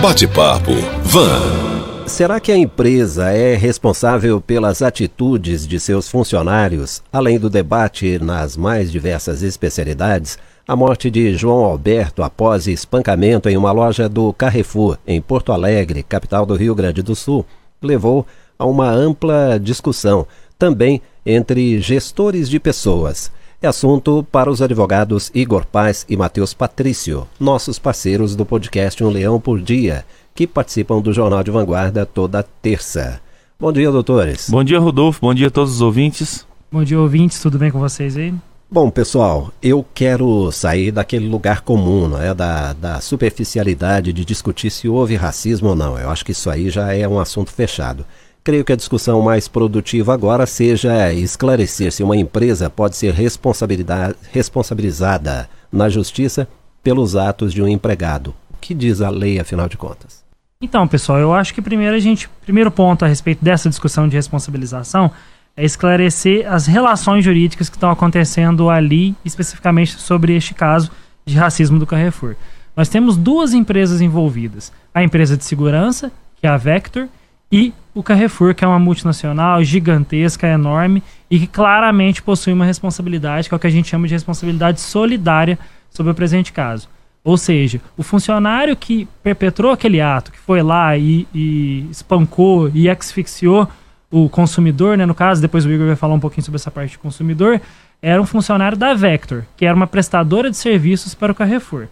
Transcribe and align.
Bate-papo 0.00 0.70
Van. 1.02 2.06
Será 2.06 2.38
que 2.38 2.52
a 2.52 2.56
empresa 2.56 3.32
é 3.32 3.56
responsável 3.56 4.40
pelas 4.40 4.80
atitudes 4.80 5.66
de 5.66 5.80
seus 5.80 6.08
funcionários, 6.08 7.02
além 7.12 7.36
do 7.36 7.50
debate 7.50 8.16
nas 8.20 8.56
mais 8.56 8.92
diversas 8.92 9.42
especialidades? 9.42 10.38
A 10.68 10.76
morte 10.76 11.10
de 11.10 11.34
João 11.34 11.64
Alberto 11.64 12.22
após 12.22 12.68
espancamento 12.68 13.48
em 13.48 13.56
uma 13.56 13.72
loja 13.72 14.08
do 14.08 14.32
Carrefour, 14.32 14.96
em 15.04 15.20
Porto 15.20 15.50
Alegre, 15.50 16.04
capital 16.04 16.46
do 16.46 16.54
Rio 16.54 16.76
Grande 16.76 17.02
do 17.02 17.16
Sul, 17.16 17.44
levou 17.82 18.24
a 18.56 18.64
uma 18.64 18.88
ampla 18.88 19.58
discussão, 19.60 20.28
também 20.56 21.02
entre 21.26 21.80
gestores 21.80 22.48
de 22.48 22.60
pessoas. 22.60 23.32
É 23.60 23.66
assunto 23.66 24.24
para 24.30 24.48
os 24.48 24.62
advogados 24.62 25.32
Igor 25.34 25.66
Paz 25.66 26.06
e 26.08 26.16
Matheus 26.16 26.54
Patrício, 26.54 27.26
nossos 27.40 27.76
parceiros 27.76 28.36
do 28.36 28.46
podcast 28.46 29.02
Um 29.02 29.10
Leão 29.10 29.40
por 29.40 29.60
Dia, 29.60 30.04
que 30.32 30.46
participam 30.46 31.00
do 31.00 31.12
Jornal 31.12 31.42
de 31.42 31.50
Vanguarda 31.50 32.06
toda 32.06 32.44
terça. 32.62 33.20
Bom 33.58 33.72
dia, 33.72 33.90
doutores. 33.90 34.48
Bom 34.48 34.62
dia, 34.62 34.78
Rodolfo. 34.78 35.20
Bom 35.20 35.34
dia 35.34 35.48
a 35.48 35.50
todos 35.50 35.72
os 35.72 35.80
ouvintes. 35.80 36.46
Bom 36.70 36.84
dia, 36.84 37.00
ouvintes. 37.00 37.40
Tudo 37.40 37.58
bem 37.58 37.72
com 37.72 37.80
vocês 37.80 38.16
aí? 38.16 38.32
Bom, 38.70 38.90
pessoal, 38.90 39.50
eu 39.60 39.84
quero 39.92 40.52
sair 40.52 40.92
daquele 40.92 41.26
lugar 41.26 41.62
comum, 41.62 42.06
não 42.06 42.22
é? 42.22 42.32
Da, 42.32 42.74
da 42.74 43.00
superficialidade 43.00 44.12
de 44.12 44.24
discutir 44.24 44.70
se 44.70 44.88
houve 44.88 45.16
racismo 45.16 45.70
ou 45.70 45.74
não. 45.74 45.98
Eu 45.98 46.10
acho 46.10 46.24
que 46.24 46.30
isso 46.30 46.48
aí 46.48 46.70
já 46.70 46.94
é 46.94 47.08
um 47.08 47.18
assunto 47.18 47.50
fechado. 47.50 48.06
Creio 48.44 48.64
que 48.64 48.72
a 48.72 48.76
discussão 48.76 49.20
mais 49.20 49.46
produtiva 49.46 50.14
agora 50.14 50.46
seja 50.46 51.12
esclarecer 51.12 51.92
se 51.92 52.02
uma 52.02 52.16
empresa 52.16 52.70
pode 52.70 52.96
ser 52.96 53.12
responsabilizada 53.12 55.48
na 55.70 55.88
justiça 55.88 56.48
pelos 56.82 57.14
atos 57.14 57.52
de 57.52 57.62
um 57.62 57.68
empregado. 57.68 58.34
O 58.50 58.56
que 58.60 58.72
diz 58.72 59.00
a 59.00 59.10
lei, 59.10 59.38
afinal 59.38 59.68
de 59.68 59.76
contas? 59.76 60.24
Então, 60.60 60.88
pessoal, 60.88 61.18
eu 61.18 61.32
acho 61.32 61.54
que 61.54 61.62
primeiro 61.62 61.94
a 61.94 62.00
gente, 62.00 62.28
primeiro 62.42 62.70
ponto 62.70 63.04
a 63.04 63.08
respeito 63.08 63.44
dessa 63.44 63.68
discussão 63.68 64.08
de 64.08 64.16
responsabilização 64.16 65.10
é 65.56 65.64
esclarecer 65.64 66.50
as 66.50 66.66
relações 66.66 67.24
jurídicas 67.24 67.68
que 67.68 67.76
estão 67.76 67.90
acontecendo 67.90 68.70
ali, 68.70 69.14
especificamente 69.24 70.00
sobre 70.00 70.34
este 70.34 70.54
caso 70.54 70.90
de 71.24 71.36
racismo 71.36 71.78
do 71.78 71.86
Carrefour. 71.86 72.34
Nós 72.76 72.88
temos 72.88 73.16
duas 73.16 73.52
empresas 73.52 74.00
envolvidas: 74.00 74.72
a 74.94 75.02
empresa 75.02 75.36
de 75.36 75.44
segurança, 75.44 76.12
que 76.36 76.46
é 76.46 76.50
a 76.50 76.56
Vector, 76.56 77.08
e 77.50 77.72
o 77.94 78.02
Carrefour, 78.02 78.54
que 78.54 78.64
é 78.64 78.68
uma 78.68 78.78
multinacional 78.78 79.62
gigantesca, 79.64 80.46
enorme 80.46 81.02
e 81.30 81.38
que 81.38 81.46
claramente 81.46 82.22
possui 82.22 82.52
uma 82.52 82.64
responsabilidade, 82.64 83.48
que 83.48 83.54
é 83.54 83.56
o 83.56 83.60
que 83.60 83.66
a 83.66 83.70
gente 83.70 83.88
chama 83.88 84.06
de 84.06 84.14
responsabilidade 84.14 84.80
solidária 84.80 85.58
sobre 85.90 86.12
o 86.12 86.14
presente 86.14 86.52
caso. 86.52 86.88
Ou 87.24 87.36
seja, 87.36 87.80
o 87.96 88.02
funcionário 88.02 88.76
que 88.76 89.08
perpetrou 89.22 89.72
aquele 89.72 90.00
ato, 90.00 90.30
que 90.30 90.38
foi 90.38 90.62
lá 90.62 90.96
e, 90.96 91.26
e 91.34 91.86
espancou 91.90 92.70
e 92.72 92.88
asfixiou 92.88 93.68
o 94.10 94.28
consumidor, 94.28 94.96
né, 94.96 95.04
no 95.04 95.14
caso, 95.14 95.40
depois 95.40 95.66
o 95.66 95.70
Igor 95.70 95.86
vai 95.86 95.96
falar 95.96 96.14
um 96.14 96.20
pouquinho 96.20 96.44
sobre 96.44 96.56
essa 96.56 96.70
parte 96.70 96.92
de 96.92 96.98
consumidor, 96.98 97.60
era 98.00 98.22
um 98.22 98.26
funcionário 98.26 98.78
da 98.78 98.94
Vector, 98.94 99.42
que 99.56 99.66
era 99.66 99.74
uma 99.74 99.86
prestadora 99.86 100.50
de 100.50 100.56
serviços 100.56 101.14
para 101.14 101.32
o 101.32 101.34
Carrefour. 101.34 101.88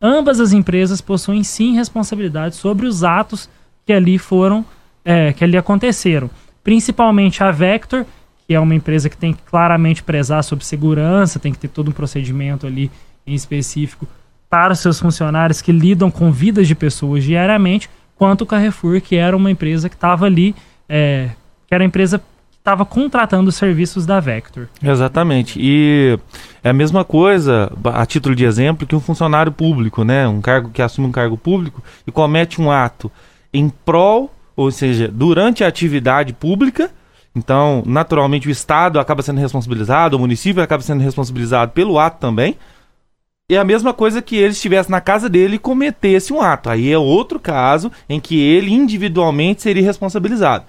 Ambas 0.00 0.38
as 0.38 0.52
empresas 0.52 1.00
possuem 1.00 1.42
sim 1.42 1.74
responsabilidade 1.74 2.54
sobre 2.54 2.86
os 2.86 3.02
atos 3.02 3.50
que 3.84 3.92
ali 3.92 4.16
foram 4.16 4.64
é, 5.08 5.32
que 5.32 5.42
ali 5.42 5.56
aconteceram. 5.56 6.28
Principalmente 6.62 7.42
a 7.42 7.50
Vector, 7.50 8.04
que 8.46 8.54
é 8.54 8.60
uma 8.60 8.74
empresa 8.74 9.08
que 9.08 9.16
tem 9.16 9.32
que 9.32 9.40
claramente 9.42 10.02
prezar 10.02 10.44
sobre 10.44 10.66
segurança, 10.66 11.38
tem 11.38 11.50
que 11.50 11.58
ter 11.58 11.68
todo 11.68 11.88
um 11.88 11.92
procedimento 11.92 12.66
ali 12.66 12.90
em 13.26 13.32
específico 13.32 14.06
para 14.50 14.74
os 14.74 14.80
seus 14.80 15.00
funcionários 15.00 15.62
que 15.62 15.72
lidam 15.72 16.10
com 16.10 16.30
vidas 16.30 16.68
de 16.68 16.74
pessoas 16.74 17.24
diariamente, 17.24 17.88
quanto 18.16 18.42
o 18.42 18.46
Carrefour, 18.46 19.00
que 19.00 19.16
era 19.16 19.34
uma 19.34 19.50
empresa 19.50 19.88
que 19.88 19.94
estava 19.94 20.26
ali, 20.26 20.54
é, 20.86 21.30
que 21.66 21.74
era 21.74 21.82
a 21.82 21.86
empresa 21.86 22.18
que 22.18 22.24
estava 22.58 22.84
contratando 22.84 23.48
os 23.48 23.54
serviços 23.54 24.04
da 24.04 24.20
Vector. 24.20 24.68
Exatamente. 24.82 25.58
E 25.58 26.18
é 26.62 26.68
a 26.68 26.74
mesma 26.74 27.02
coisa, 27.02 27.72
a 27.94 28.04
título 28.04 28.34
de 28.34 28.44
exemplo, 28.44 28.86
que 28.86 28.94
um 28.94 29.00
funcionário 29.00 29.52
público, 29.52 30.04
né? 30.04 30.28
Um 30.28 30.42
cargo 30.42 30.68
que 30.68 30.82
assume 30.82 31.06
um 31.06 31.12
cargo 31.12 31.38
público 31.38 31.82
e 32.06 32.12
comete 32.12 32.60
um 32.60 32.70
ato 32.70 33.10
em 33.54 33.70
prol 33.70 34.30
ou 34.58 34.72
seja, 34.72 35.06
durante 35.06 35.62
a 35.62 35.68
atividade 35.68 36.32
pública. 36.32 36.90
Então, 37.32 37.80
naturalmente, 37.86 38.48
o 38.48 38.50
Estado 38.50 38.98
acaba 38.98 39.22
sendo 39.22 39.38
responsabilizado, 39.38 40.16
o 40.16 40.18
município 40.18 40.60
acaba 40.60 40.82
sendo 40.82 41.00
responsabilizado 41.00 41.70
pelo 41.70 41.96
ato 41.96 42.18
também. 42.18 42.56
E 43.48 43.56
a 43.56 43.62
mesma 43.62 43.94
coisa 43.94 44.20
que 44.20 44.34
ele 44.34 44.50
estivesse 44.50 44.90
na 44.90 45.00
casa 45.00 45.28
dele 45.28 45.54
e 45.54 45.60
cometesse 45.60 46.32
um 46.32 46.40
ato. 46.42 46.70
Aí 46.70 46.90
é 46.90 46.98
outro 46.98 47.38
caso 47.38 47.92
em 48.08 48.18
que 48.18 48.36
ele 48.36 48.72
individualmente 48.72 49.62
seria 49.62 49.84
responsabilizado 49.84 50.64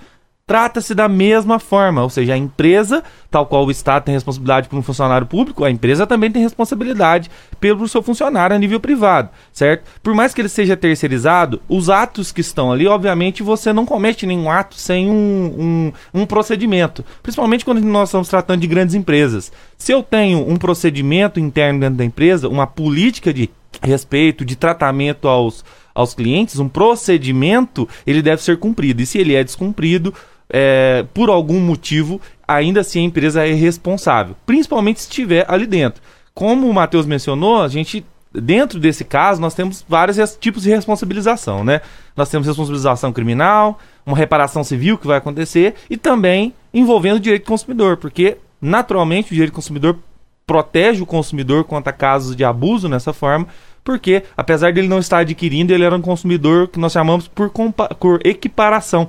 trata-se 0.50 0.96
da 0.96 1.08
mesma 1.08 1.60
forma, 1.60 2.02
ou 2.02 2.10
seja, 2.10 2.34
a 2.34 2.38
empresa, 2.38 3.04
tal 3.30 3.46
qual 3.46 3.68
o 3.68 3.70
Estado 3.70 4.06
tem 4.06 4.16
responsabilidade 4.16 4.68
por 4.68 4.80
um 4.80 4.82
funcionário 4.82 5.28
público, 5.28 5.64
a 5.64 5.70
empresa 5.70 6.08
também 6.08 6.32
tem 6.32 6.42
responsabilidade 6.42 7.30
pelo 7.60 7.88
seu 7.88 8.02
funcionário 8.02 8.56
a 8.56 8.60
nível 8.60 8.80
privado, 8.80 9.30
certo? 9.54 9.84
Por 10.02 10.16
mais 10.16 10.34
que 10.34 10.42
ele 10.42 10.50
seja 10.50 10.76
terceirizado, 10.76 11.62
os 11.70 11.88
atos 11.88 12.32
que 12.32 12.42
estão 12.42 12.72
ali, 12.72 12.88
obviamente, 12.88 13.44
você 13.44 13.72
não 13.72 13.86
comete 13.86 14.26
nenhum 14.26 14.50
ato 14.50 14.74
sem 14.74 15.08
um, 15.08 15.92
um, 16.16 16.22
um 16.22 16.26
procedimento, 16.26 17.06
principalmente 17.22 17.64
quando 17.64 17.80
nós 17.82 18.10
estamos 18.10 18.28
tratando 18.28 18.62
de 18.62 18.68
grandes 18.68 18.96
empresas. 18.96 19.52
Se 19.78 19.92
eu 19.92 20.02
tenho 20.02 20.50
um 20.50 20.58
procedimento 20.58 21.40
interno 21.40 21.82
dentro 21.82 21.98
da 21.98 22.06
empresa, 22.06 22.50
uma 22.50 22.66
política 22.66 23.32
de 23.32 23.52
respeito, 23.84 24.44
de 24.44 24.56
tratamento 24.56 25.28
aos, 25.28 25.64
aos 25.94 26.14
clientes, 26.14 26.60
um 26.60 26.70
procedimento, 26.70 27.88
ele 28.06 28.22
deve 28.22 28.42
ser 28.42 28.58
cumprido. 28.58 29.02
E 29.02 29.06
se 29.06 29.18
ele 29.18 29.36
é 29.36 29.44
descumprido, 29.44 30.14
é, 30.50 31.06
por 31.14 31.30
algum 31.30 31.60
motivo, 31.60 32.20
ainda 32.48 32.82
assim 32.82 33.02
a 33.02 33.04
empresa 33.04 33.48
é 33.48 33.54
responsável, 33.54 34.36
principalmente 34.46 35.02
se 35.02 35.08
estiver 35.08 35.46
ali 35.48 35.68
dentro. 35.68 36.02
Como 36.34 36.70
o 36.70 36.74
Matheus 36.74 37.06
mencionou, 37.06 37.62
a 37.62 37.68
gente 37.68 38.06
dentro 38.32 38.80
desse 38.80 39.04
caso, 39.04 39.42
nós 39.42 39.54
temos 39.54 39.84
vários 39.88 40.38
tipos 40.40 40.64
de 40.64 40.70
responsabilização, 40.70 41.64
né? 41.64 41.82
Nós 42.16 42.30
temos 42.30 42.48
responsabilização 42.48 43.12
criminal, 43.12 43.80
uma 44.06 44.18
reparação 44.18 44.64
civil 44.64 44.98
que 44.98 45.08
vai 45.08 45.18
acontecer 45.18 45.76
e 45.90 45.98
também 45.98 46.54
envolvendo 46.74 47.18
o 47.18 47.20
direito 47.20 47.44
do 47.44 47.50
consumidor, 47.50 47.98
porque 47.98 48.38
naturalmente 48.62 49.32
o 49.32 49.34
direito 49.34 49.52
do 49.52 49.56
consumidor 49.56 49.98
protege 50.46 51.02
o 51.02 51.06
consumidor 51.06 51.64
contra 51.64 51.94
casos 51.94 52.36
de 52.36 52.44
abuso 52.44 52.90
nessa 52.90 53.14
forma, 53.14 53.48
porque 53.84 54.24
apesar 54.36 54.74
dele 54.74 54.88
não 54.88 55.00
estar 55.00 55.20
adquirindo, 55.20 55.74
ele 55.74 55.84
era 55.84 55.96
um 55.96 56.02
consumidor 56.02 56.68
que 56.68 56.80
nós 56.80 56.92
chamamos 56.92 57.28
por, 57.28 57.52
por 58.00 58.20
equiparação. 58.26 59.08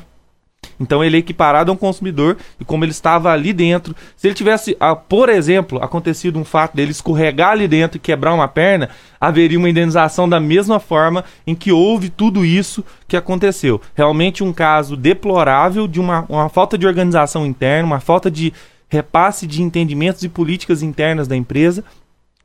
Então 0.80 1.04
ele 1.04 1.16
é 1.16 1.20
equiparado 1.20 1.70
a 1.70 1.74
um 1.74 1.76
consumidor 1.76 2.38
e 2.58 2.64
como 2.64 2.84
ele 2.84 2.90
estava 2.90 3.30
ali 3.30 3.52
dentro, 3.52 3.94
se 4.16 4.26
ele 4.26 4.34
tivesse, 4.34 4.74
ah, 4.80 4.96
por 4.96 5.28
exemplo, 5.28 5.78
acontecido 5.82 6.38
um 6.38 6.44
fato 6.44 6.74
dele 6.74 6.90
escorregar 6.90 7.50
ali 7.50 7.68
dentro 7.68 7.98
e 7.98 8.00
quebrar 8.00 8.32
uma 8.32 8.48
perna, 8.48 8.88
haveria 9.20 9.58
uma 9.58 9.68
indenização 9.68 10.26
da 10.26 10.40
mesma 10.40 10.80
forma 10.80 11.22
em 11.46 11.54
que 11.54 11.70
houve 11.70 12.08
tudo 12.08 12.44
isso 12.44 12.82
que 13.06 13.16
aconteceu. 13.16 13.78
Realmente 13.94 14.42
um 14.42 14.54
caso 14.54 14.96
deplorável 14.96 15.86
de 15.86 16.00
uma, 16.00 16.24
uma 16.28 16.48
falta 16.48 16.78
de 16.78 16.86
organização 16.86 17.44
interna, 17.44 17.86
uma 17.86 18.00
falta 18.00 18.30
de 18.30 18.52
repasse 18.88 19.46
de 19.46 19.62
entendimentos 19.62 20.24
e 20.24 20.28
políticas 20.28 20.82
internas 20.82 21.28
da 21.28 21.36
empresa 21.36 21.84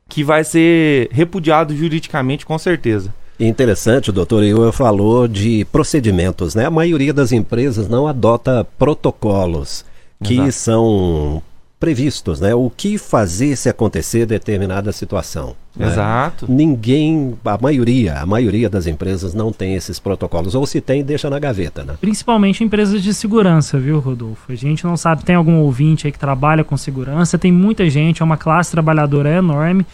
que 0.08 0.22
vai 0.22 0.44
ser 0.44 1.08
repudiado 1.10 1.74
juridicamente 1.74 2.46
com 2.46 2.56
certeza. 2.58 3.12
Interessante, 3.38 4.10
o 4.10 4.12
doutor 4.12 4.42
Iua 4.42 4.72
falou 4.72 5.28
de 5.28 5.66
procedimentos, 5.66 6.54
né? 6.54 6.64
A 6.64 6.70
maioria 6.70 7.12
das 7.12 7.32
empresas 7.32 7.88
não 7.88 8.06
adota 8.06 8.66
protocolos 8.78 9.84
que 10.22 10.34
Exato. 10.34 10.52
são 10.52 11.42
previstos, 11.78 12.40
né? 12.40 12.54
O 12.54 12.70
que 12.74 12.96
fazer 12.96 13.54
se 13.54 13.68
acontecer 13.68 14.24
determinada 14.24 14.90
situação. 14.90 15.54
Né? 15.76 15.86
Exato. 15.86 16.50
Ninguém, 16.50 17.34
a 17.44 17.58
maioria, 17.60 18.14
a 18.14 18.24
maioria 18.24 18.70
das 18.70 18.86
empresas 18.86 19.34
não 19.34 19.52
tem 19.52 19.74
esses 19.74 20.00
protocolos, 20.00 20.54
ou 20.54 20.66
se 20.66 20.80
tem, 20.80 21.04
deixa 21.04 21.28
na 21.28 21.38
gaveta, 21.38 21.84
né? 21.84 21.94
Principalmente 22.00 22.64
empresas 22.64 23.02
de 23.02 23.12
segurança, 23.12 23.78
viu, 23.78 23.98
Rodolfo? 23.98 24.50
A 24.50 24.54
gente 24.54 24.86
não 24.86 24.96
sabe, 24.96 25.24
tem 25.24 25.36
algum 25.36 25.58
ouvinte 25.58 26.06
aí 26.06 26.12
que 26.12 26.18
trabalha 26.18 26.64
com 26.64 26.76
segurança, 26.78 27.36
tem 27.36 27.52
muita 27.52 27.88
gente, 27.90 28.22
é 28.22 28.24
uma 28.24 28.38
classe 28.38 28.70
trabalhadora 28.70 29.30
enorme 29.30 29.84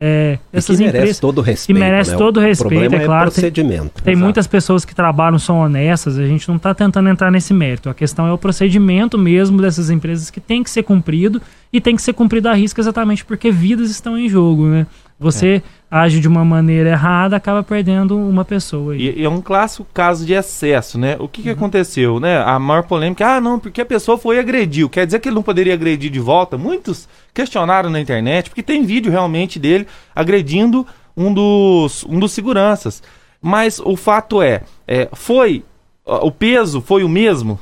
é, 0.00 0.38
essas 0.52 0.76
que 0.76 0.84
merece 0.84 0.98
empresas, 0.98 1.20
todo 1.20 1.38
o 1.38 1.40
respeito. 1.42 1.76
Que 1.76 1.84
merece 1.84 2.10
né? 2.12 2.16
todo 2.16 2.36
o 2.36 2.40
respeito, 2.40 2.94
é, 2.94 2.98
é 2.98 3.04
claro. 3.04 3.32
procedimento. 3.32 4.02
Tem, 4.02 4.14
tem 4.14 4.16
muitas 4.16 4.46
pessoas 4.46 4.84
que 4.84 4.94
trabalham, 4.94 5.38
são 5.38 5.58
honestas, 5.58 6.18
a 6.18 6.26
gente 6.26 6.48
não 6.48 6.56
está 6.56 6.72
tentando 6.72 7.08
entrar 7.08 7.32
nesse 7.32 7.52
mérito. 7.52 7.90
A 7.90 7.94
questão 7.94 8.26
é 8.26 8.32
o 8.32 8.38
procedimento 8.38 9.18
mesmo 9.18 9.60
dessas 9.60 9.90
empresas 9.90 10.30
que 10.30 10.40
tem 10.40 10.62
que 10.62 10.70
ser 10.70 10.84
cumprido 10.84 11.42
e 11.72 11.80
tem 11.80 11.96
que 11.96 12.02
ser 12.02 12.12
cumprido 12.12 12.48
a 12.48 12.54
risco 12.54 12.80
exatamente 12.80 13.24
porque 13.24 13.50
vidas 13.50 13.90
estão 13.90 14.16
em 14.16 14.28
jogo, 14.28 14.68
né? 14.68 14.86
Você 15.18 15.56
é. 15.56 15.62
Age 15.90 16.20
de 16.20 16.28
uma 16.28 16.44
maneira 16.44 16.90
errada, 16.90 17.36
acaba 17.36 17.62
perdendo 17.62 18.16
uma 18.16 18.44
pessoa. 18.44 18.96
E, 18.96 19.20
e 19.20 19.24
é 19.24 19.28
um 19.28 19.40
clássico 19.40 19.86
caso 19.92 20.26
de 20.26 20.34
excesso, 20.34 20.98
né? 20.98 21.16
O 21.18 21.26
que, 21.26 21.42
que 21.42 21.48
uhum. 21.48 21.54
aconteceu, 21.54 22.20
né? 22.20 22.42
A 22.42 22.58
maior 22.58 22.82
polêmica, 22.82 23.26
ah, 23.26 23.40
não, 23.40 23.58
porque 23.58 23.80
a 23.80 23.86
pessoa 23.86 24.18
foi 24.18 24.36
e 24.36 24.38
agrediu. 24.38 24.88
Quer 24.88 25.06
dizer 25.06 25.18
que 25.18 25.28
ele 25.28 25.36
não 25.36 25.42
poderia 25.42 25.74
agredir 25.74 26.10
de 26.10 26.20
volta? 26.20 26.58
Muitos 26.58 27.08
questionaram 27.32 27.88
na 27.90 28.00
internet, 28.00 28.50
porque 28.50 28.62
tem 28.62 28.84
vídeo 28.84 29.10
realmente 29.10 29.58
dele 29.58 29.86
agredindo 30.14 30.86
um 31.16 31.32
dos, 31.32 32.04
um 32.04 32.18
dos 32.18 32.32
seguranças. 32.32 33.02
Mas 33.40 33.80
o 33.80 33.96
fato 33.96 34.42
é, 34.42 34.62
é 34.86 35.08
foi 35.12 35.64
o 36.04 36.30
peso 36.30 36.80
foi 36.80 37.04
o 37.04 37.08
mesmo, 37.08 37.60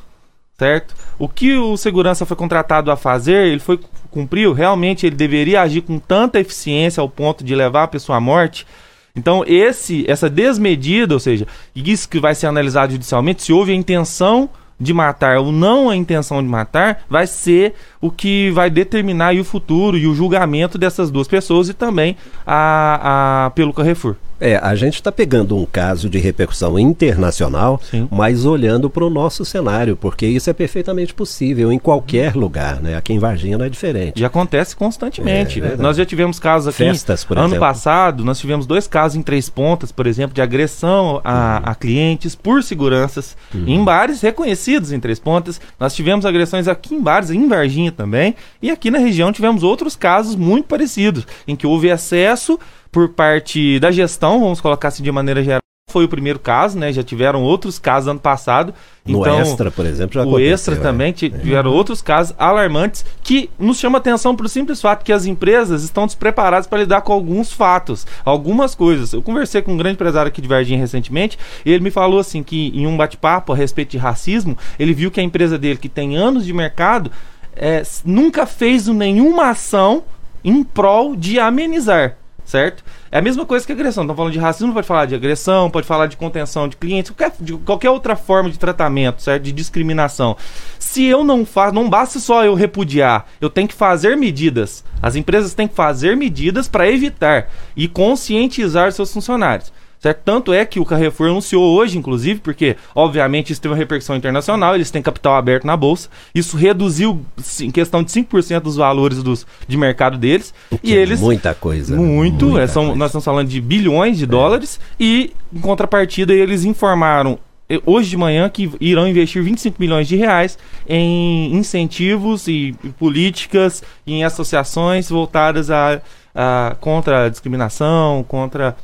certo? 0.59 0.95
O 1.19 1.29
que 1.29 1.57
o 1.57 1.77
segurança 1.77 2.25
foi 2.25 2.37
contratado 2.37 2.91
a 2.91 2.97
fazer, 2.97 3.47
ele 3.47 3.61
foi 3.61 3.79
cumpriu, 4.11 4.53
realmente 4.53 5.07
ele 5.07 5.15
deveria 5.15 5.61
agir 5.61 5.83
com 5.83 5.99
tanta 5.99 6.41
eficiência 6.41 7.01
ao 7.01 7.09
ponto 7.09 7.45
de 7.45 7.55
levar 7.55 7.85
a 7.85 7.89
pessoa 7.89 8.17
à 8.17 8.21
morte. 8.21 8.67
Então, 9.15 9.45
esse 9.47 10.05
essa 10.09 10.29
desmedida, 10.29 11.15
ou 11.15 11.21
seja, 11.21 11.47
isso 11.75 12.09
que 12.09 12.21
vai 12.21 12.35
ser 12.35 12.47
analisado 12.47 12.93
judicialmente, 12.93 13.43
se 13.43 13.53
houve 13.53 13.73
a 13.73 13.75
intenção 13.75 14.49
de 14.79 14.93
matar 14.93 15.39
ou 15.39 15.51
não 15.51 15.89
a 15.89 15.97
intenção 15.97 16.43
de 16.43 16.49
matar, 16.49 17.05
vai 17.09 17.27
ser 17.27 17.75
o 18.01 18.11
que 18.11 18.51
vai 18.51 18.69
determinar 18.69 19.35
o 19.35 19.45
futuro 19.45 19.97
e 19.97 20.07
o 20.07 20.15
julgamento 20.15 20.77
dessas 20.77 21.11
duas 21.11 21.27
pessoas 21.27 21.69
e 21.69 21.75
também 21.75 22.17
a, 22.47 23.47
a 23.47 23.51
pelo 23.51 23.73
Carrefour. 23.73 24.17
É, 24.41 24.57
a 24.57 24.75
gente 24.75 24.95
está 24.95 25.11
pegando 25.11 25.57
um 25.57 25.65
caso 25.65 26.11
de 26.11 26.19
repercussão 26.19 26.79
internacional, 26.79 27.81
Sim. 27.91 28.07
mas 28.11 28.45
olhando 28.45 28.91
para 28.91 29.05
o 29.05 29.11
nosso 29.11 29.45
cenário, 29.45 29.97
porque 29.97 30.27
isso 30.27 30.51
é 30.51 30.53
perfeitamente 30.53 31.15
possível 31.15 31.73
em 31.73 31.79
qualquer 31.79 32.35
lugar, 32.35 32.81
né? 32.83 32.97
Aqui 32.97 33.13
em 33.13 33.19
Varginha 33.19 33.57
não 33.57 33.65
é 33.65 33.69
diferente. 33.69 34.21
E 34.21 34.25
acontece 34.25 34.77
constantemente. 34.77 35.63
É, 35.63 35.73
é 35.73 35.77
nós 35.77 35.97
já 35.97 36.05
tivemos 36.05 36.39
casos 36.39 36.69
aqui. 36.69 36.79
Festas, 36.79 37.25
por 37.25 37.39
ano 37.39 37.47
exemplo. 37.47 37.61
passado, 37.61 38.25
nós 38.25 38.39
tivemos 38.39 38.67
dois 38.67 38.87
casos 38.87 39.17
em 39.17 39.23
Três 39.23 39.49
Pontas, 39.49 39.91
por 39.91 40.07
exemplo, 40.07 40.35
de 40.35 40.43
agressão 40.43 41.21
a, 41.25 41.63
uhum. 41.65 41.71
a 41.71 41.75
clientes 41.75 42.35
por 42.35 42.63
seguranças 42.63 43.37
uhum. 43.55 43.65
em 43.67 43.83
bares 43.83 44.21
reconhecidos 44.21 44.93
em 44.93 45.01
Três 45.01 45.19
Pontas. 45.19 45.61
Nós 45.81 45.95
tivemos 45.95 46.27
agressões 46.27 46.69
aqui 46.69 46.95
em 46.95 47.01
bares, 47.01 47.31
em 47.31 47.49
Varginha 47.49 47.91
também, 47.91 48.35
e 48.61 48.71
aqui 48.71 48.91
na 48.91 48.99
região 48.99 49.33
tivemos 49.33 49.63
outros 49.63 49.97
casos 49.97 50.37
muito 50.37 50.67
parecidos, 50.67 51.27
em 51.49 51.57
que 51.57 51.67
houve 51.67 51.89
excesso 51.89 52.59
por 52.91 53.11
parte 53.11 53.79
da 53.79 53.91
gestão, 53.91 54.41
vamos 54.41 54.61
colocar 54.61 54.89
assim 54.89 55.03
de 55.03 55.13
maneira 55.13 55.43
geral. 55.43 55.61
Foi 55.89 56.05
o 56.05 56.09
primeiro 56.09 56.41
caso, 56.41 56.77
né? 56.77 56.93
Já 56.93 57.05
tiveram 57.05 57.45
outros 57.45 57.79
casos 57.79 58.09
ano 58.09 58.19
passado. 58.19 58.75
No 59.07 59.21
então, 59.21 59.41
Extra, 59.41 59.71
por 59.71 59.87
exemplo, 59.87 60.15
já 60.21 60.27
O 60.29 60.37
Extra 60.37 60.75
é. 60.75 60.79
também 60.79 61.13
tiveram 61.13 61.71
é. 61.71 61.75
outros 61.75 62.03
casos 62.03 62.35
alarmantes 62.37 63.05
que 63.23 63.49
nos 63.57 63.79
chama 63.79 63.99
atenção 63.99 64.35
para 64.35 64.47
o 64.47 64.49
simples 64.49 64.83
fato 64.83 65.05
que 65.05 65.13
as 65.13 65.27
empresas 65.27 65.85
estão 65.85 66.05
despreparadas 66.05 66.67
para 66.67 66.81
lidar 66.81 67.03
com 67.03 67.13
alguns 67.13 67.53
fatos, 67.53 68.05
algumas 68.25 68.75
coisas. 68.75 69.13
Eu 69.13 69.23
conversei 69.23 69.63
com 69.63 69.75
um 69.75 69.77
grande 69.77 69.95
empresário 69.95 70.29
aqui 70.29 70.43
de 70.43 70.49
Varginha 70.49 70.79
recentemente 70.79 71.39
e 71.65 71.71
ele 71.71 71.85
me 71.85 71.91
falou 71.93 72.19
assim 72.19 72.43
que 72.43 72.73
em 72.75 72.85
um 72.85 72.97
bate-papo 72.97 73.53
a 73.53 73.57
respeito 73.57 73.93
de 73.93 73.99
racismo, 73.99 74.59
ele 74.81 74.93
viu 74.93 75.09
que 75.09 75.21
a 75.21 75.23
empresa 75.23 75.57
dele, 75.57 75.79
que 75.79 75.89
tem 75.89 76.17
anos 76.17 76.45
de 76.45 76.53
mercado, 76.53 77.13
é, 77.55 77.85
nunca 78.05 78.45
fez 78.45 78.89
nenhuma 78.89 79.51
ação 79.51 80.03
em 80.45 80.65
prol 80.65 81.15
de 81.15 81.39
amenizar 81.39 82.17
certo? 82.47 82.85
É 83.11 83.19
a 83.19 83.23
mesma 83.23 83.45
coisa 83.45 83.67
que 83.67 83.73
agressão. 83.73 84.05
Estamos 84.05 84.17
falando 84.17 84.33
de 84.33 84.39
racismo, 84.39 84.73
pode 84.73 84.87
falar 84.87 85.05
de 85.05 85.15
agressão, 85.15 85.69
pode 85.69 85.87
falar 85.87 86.07
de 86.07 86.17
contenção 86.17 86.69
de 86.69 86.77
clientes, 86.77 87.11
qualquer, 87.11 87.37
de 87.39 87.53
qualquer 87.59 87.91
outra 87.91 88.17
forma 88.17 88.49
de 88.49 88.59
tratamento, 88.59 89.21
certo? 89.21 89.43
De 89.43 89.53
discriminação. 89.53 90.37
Se 90.79 91.05
eu 91.05 91.25
não 91.25 91.45
faço, 91.45 91.75
não 91.75 91.91
basta 91.91 92.19
só 92.19 92.45
eu 92.45 92.55
repudiar, 92.55 93.27
eu 93.41 93.51
tenho 93.51 93.69
que 93.69 93.75
fazer 93.75 94.17
medidas. 94.17 94.85
As 95.03 95.17
empresas 95.17 95.53
têm 95.53 95.69
que 95.69 95.75
fazer 95.75 96.17
medidas 96.17 96.69
para 96.69 96.89
evitar 96.91 97.51
e 97.77 97.89
conscientizar 97.89 98.93
seus 98.93 99.13
funcionários. 99.13 99.73
Certo? 100.07 100.21
Tanto 100.25 100.53
é 100.53 100.65
que 100.65 100.79
o 100.79 100.85
Carrefour 100.85 101.31
anunciou 101.31 101.65
hoje, 101.77 101.99
inclusive, 101.99 102.39
porque, 102.39 102.77
obviamente, 102.95 103.53
isso 103.53 103.61
teve 103.61 103.73
uma 103.73 103.79
repercussão 103.79 104.15
internacional, 104.15 104.77
eles 104.77 104.89
têm 104.89 105.03
capital 105.03 105.35
aberto 105.35 105.67
na 105.67 105.77
bolsa. 105.77 106.09
Isso 106.33 106.57
reduziu, 106.57 107.27
em 107.61 107.73
questão 107.73 108.05
de 108.05 108.13
5% 108.13 108.61
dos 108.61 108.77
valores 108.77 109.21
dos, 109.21 109.45
de 109.67 109.77
mercado 109.77 110.17
deles. 110.17 110.55
e 110.81 110.95
é 110.95 110.99
eles. 110.99 111.19
Muita 111.19 111.53
coisa. 111.55 111.97
Muito. 111.97 112.47
Muita 112.47 112.63
é, 112.63 112.67
são, 112.69 112.85
coisa. 112.85 112.99
Nós 113.01 113.09
estamos 113.09 113.25
falando 113.25 113.49
de 113.49 113.61
bilhões 113.61 114.17
de 114.17 114.23
é. 114.23 114.27
dólares. 114.29 114.79
E, 115.01 115.33
em 115.53 115.59
contrapartida, 115.59 116.33
eles 116.33 116.65
informaram 116.65 117.41
hoje 117.85 118.11
de 118.11 118.17
manhã 118.17 118.49
que 118.49 118.71
irão 118.81 119.09
investir 119.09 119.43
25 119.43 119.77
milhões 119.81 120.07
de 120.07 120.15
reais 120.15 120.57
em 120.89 121.53
incentivos 121.53 122.47
e, 122.47 122.77
e 122.85 122.91
políticas 122.91 123.83
em 124.07 124.23
associações 124.23 125.11
voltadas 125.11 125.69
a, 125.69 126.01
a, 126.33 126.77
contra 126.79 127.25
a 127.25 127.29
discriminação, 127.29 128.25
contra 128.29 128.77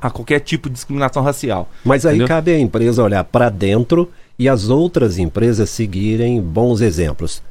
a 0.00 0.10
qualquer 0.10 0.40
tipo 0.40 0.68
de 0.68 0.74
discriminação 0.74 1.22
racial. 1.22 1.68
Mas 1.84 2.04
aí 2.04 2.16
entendeu? 2.16 2.28
cabe 2.28 2.52
à 2.52 2.58
empresa 2.58 3.02
olhar 3.02 3.24
para 3.24 3.48
dentro 3.48 4.10
e 4.38 4.48
as 4.48 4.68
outras 4.68 5.18
empresas 5.18 5.70
seguirem 5.70 6.40
bons 6.40 6.80
exemplos. 6.80 7.42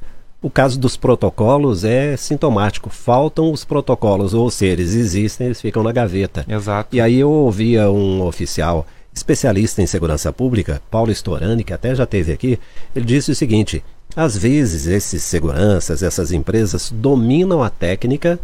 O 0.42 0.50
caso 0.50 0.80
dos 0.80 0.96
protocolos 0.96 1.84
é 1.84 2.16
sintomático. 2.16 2.90
Faltam 2.92 3.52
os 3.52 3.66
protocolos, 3.66 4.34
ou 4.34 4.52
se 4.52 4.66
eles 4.66 4.94
existem, 4.94 5.48
eles 5.48 5.60
ficam 5.60 5.82
na 5.82 5.92
gaveta. 5.92 6.46
Exato. 6.48 6.96
E 6.96 7.02
aí 7.02 7.20
eu 7.20 7.32
ouvia 7.32 7.90
um 7.90 8.22
oficial 8.22 8.86
especialista 9.12 9.82
em 9.82 9.88
segurança 9.88 10.32
pública, 10.32 10.82
Paulo 10.92 11.12
Storani, 11.12 11.64
que 11.64 11.74
até 11.74 11.96
já 11.96 12.06
teve 12.06 12.34
aqui, 12.34 12.60
ele 12.96 13.06
disse 13.06 13.32
o 13.32 13.36
seguinte: 13.36 13.84
às 14.16 14.38
vezes 14.38 14.86
esses 14.86 15.24
seguranças, 15.24 16.04
essas 16.04 16.32
empresas 16.32 16.92
dominam 16.94 17.64
a 17.64 17.70
técnica, 17.70 18.40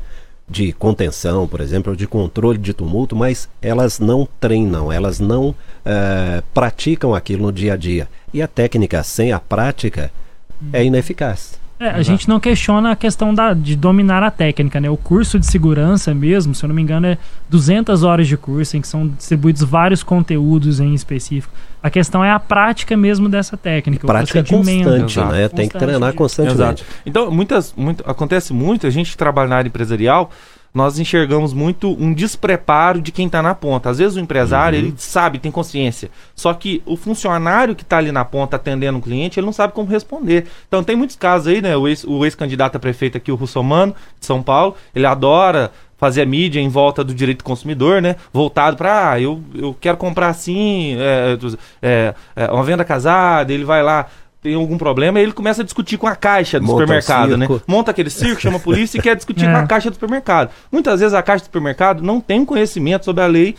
de 0.51 0.73
contenção, 0.73 1.47
por 1.47 1.61
exemplo, 1.61 1.91
ou 1.91 1.95
de 1.95 2.05
controle 2.05 2.57
de 2.57 2.73
tumulto, 2.73 3.15
mas 3.15 3.47
elas 3.61 3.99
não 3.99 4.27
treinam, 4.39 4.91
elas 4.91 5.17
não 5.17 5.49
uh, 5.49 6.43
praticam 6.53 7.15
aquilo 7.15 7.43
no 7.43 7.51
dia 7.53 7.73
a 7.73 7.77
dia. 7.77 8.09
E 8.33 8.41
a 8.41 8.47
técnica 8.47 9.01
sem 9.01 9.31
a 9.31 9.39
prática 9.39 10.11
é 10.73 10.83
ineficaz. 10.83 11.60
É, 11.81 11.89
a 11.89 12.03
gente 12.03 12.29
não 12.29 12.39
questiona 12.39 12.91
a 12.91 12.95
questão 12.95 13.33
da, 13.33 13.55
de 13.55 13.75
dominar 13.75 14.21
a 14.21 14.29
técnica, 14.29 14.79
né? 14.79 14.87
O 14.87 14.95
curso 14.95 15.39
de 15.39 15.47
segurança 15.47 16.13
mesmo, 16.13 16.53
se 16.53 16.63
eu 16.63 16.67
não 16.67 16.75
me 16.75 16.81
engano, 16.83 17.07
é 17.07 17.17
200 17.49 18.03
horas 18.03 18.27
de 18.27 18.37
curso 18.37 18.77
em 18.77 18.81
que 18.81 18.87
são 18.87 19.07
distribuídos 19.07 19.63
vários 19.63 20.03
conteúdos 20.03 20.79
em 20.79 20.93
específico. 20.93 21.51
A 21.81 21.89
questão 21.89 22.23
é 22.23 22.29
a 22.29 22.39
prática 22.39 22.95
mesmo 22.95 23.27
dessa 23.27 23.57
técnica. 23.57 24.05
prática 24.05 24.43
constante, 24.43 25.17
Exato. 25.17 25.31
né? 25.31 25.47
Tem 25.47 25.67
que 25.67 25.75
treinar 25.75 26.13
constantemente. 26.13 26.61
Exato. 26.61 26.85
Então, 27.03 27.31
muitas, 27.31 27.73
muito, 27.75 28.03
acontece 28.07 28.53
muito, 28.53 28.85
a 28.85 28.91
gente 28.91 29.17
trabalha 29.17 29.49
na 29.49 29.55
área 29.55 29.67
empresarial, 29.67 30.29
nós 30.73 30.97
enxergamos 30.99 31.53
muito 31.53 31.91
um 31.99 32.13
despreparo 32.13 33.01
de 33.01 33.11
quem 33.11 33.25
está 33.25 33.41
na 33.41 33.53
ponta. 33.53 33.89
Às 33.89 33.97
vezes 33.97 34.15
o 34.15 34.19
empresário, 34.19 34.79
uhum. 34.79 34.85
ele 34.85 34.93
sabe, 34.97 35.39
tem 35.39 35.51
consciência. 35.51 36.09
Só 36.35 36.53
que 36.53 36.81
o 36.85 36.95
funcionário 36.95 37.75
que 37.75 37.83
está 37.83 37.97
ali 37.97 38.11
na 38.11 38.23
ponta 38.23 38.55
atendendo 38.55 38.97
o 38.97 39.01
cliente, 39.01 39.39
ele 39.39 39.45
não 39.45 39.53
sabe 39.53 39.73
como 39.73 39.89
responder. 39.89 40.47
Então 40.67 40.83
tem 40.83 40.95
muitos 40.95 41.15
casos 41.15 41.47
aí, 41.47 41.61
né? 41.61 41.75
O 41.75 41.87
ex-candidato 42.25 42.75
ex 42.75 42.77
a 42.77 42.79
prefeito 42.79 43.17
aqui, 43.17 43.31
o 43.31 43.35
Russomano, 43.35 43.93
de 44.19 44.25
São 44.25 44.41
Paulo, 44.41 44.75
ele 44.95 45.05
adora 45.05 45.71
fazer 46.01 46.23
a 46.23 46.25
mídia 46.25 46.59
em 46.59 46.67
volta 46.67 47.03
do 47.03 47.13
direito 47.13 47.37
do 47.37 47.43
consumidor, 47.43 48.01
né? 48.01 48.15
Voltado 48.33 48.75
para, 48.75 49.11
ah, 49.11 49.21
eu, 49.21 49.39
eu 49.53 49.77
quero 49.79 49.97
comprar 49.97 50.29
assim, 50.29 50.95
é, 50.97 51.37
é, 51.79 52.15
é, 52.35 52.51
uma 52.51 52.63
venda 52.63 52.83
casada, 52.83 53.53
ele 53.53 53.63
vai 53.63 53.83
lá 53.83 54.07
tem 54.41 54.55
algum 54.55 54.77
problema, 54.77 55.19
e 55.19 55.23
ele 55.23 55.31
começa 55.31 55.61
a 55.61 55.63
discutir 55.63 55.97
com 55.97 56.07
a 56.07 56.15
caixa 56.15 56.59
do 56.59 56.65
Monta 56.65 56.81
supermercado, 56.81 57.37
né? 57.37 57.47
Monta 57.67 57.91
aquele 57.91 58.09
circo, 58.09 58.41
chama 58.41 58.57
a 58.57 58.59
polícia 58.59 58.97
e 58.97 59.01
quer 59.01 59.15
discutir 59.15 59.45
é. 59.45 59.51
com 59.51 59.57
a 59.57 59.65
caixa 59.67 59.89
do 59.89 59.93
supermercado. 59.93 60.49
Muitas 60.71 60.99
vezes 60.99 61.13
a 61.13 61.21
caixa 61.21 61.43
do 61.43 61.45
supermercado 61.45 62.01
não 62.01 62.19
tem 62.19 62.43
conhecimento 62.43 63.05
sobre 63.05 63.23
a 63.23 63.27
lei 63.27 63.55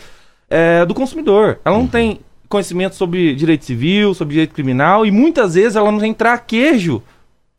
é, 0.51 0.85
do 0.85 0.93
consumidor. 0.93 1.61
Ela 1.65 1.77
não 1.77 1.83
uhum. 1.83 1.89
tem 1.89 2.21
conhecimento 2.49 2.97
sobre 2.97 3.35
direito 3.35 3.65
civil, 3.65 4.13
sobre 4.13 4.35
direito 4.35 4.55
criminal, 4.55 5.07
e 5.07 5.11
muitas 5.11 5.55
vezes 5.55 5.77
ela 5.77 5.91
não 5.91 6.01
tem 6.01 6.13
traquejo 6.13 7.01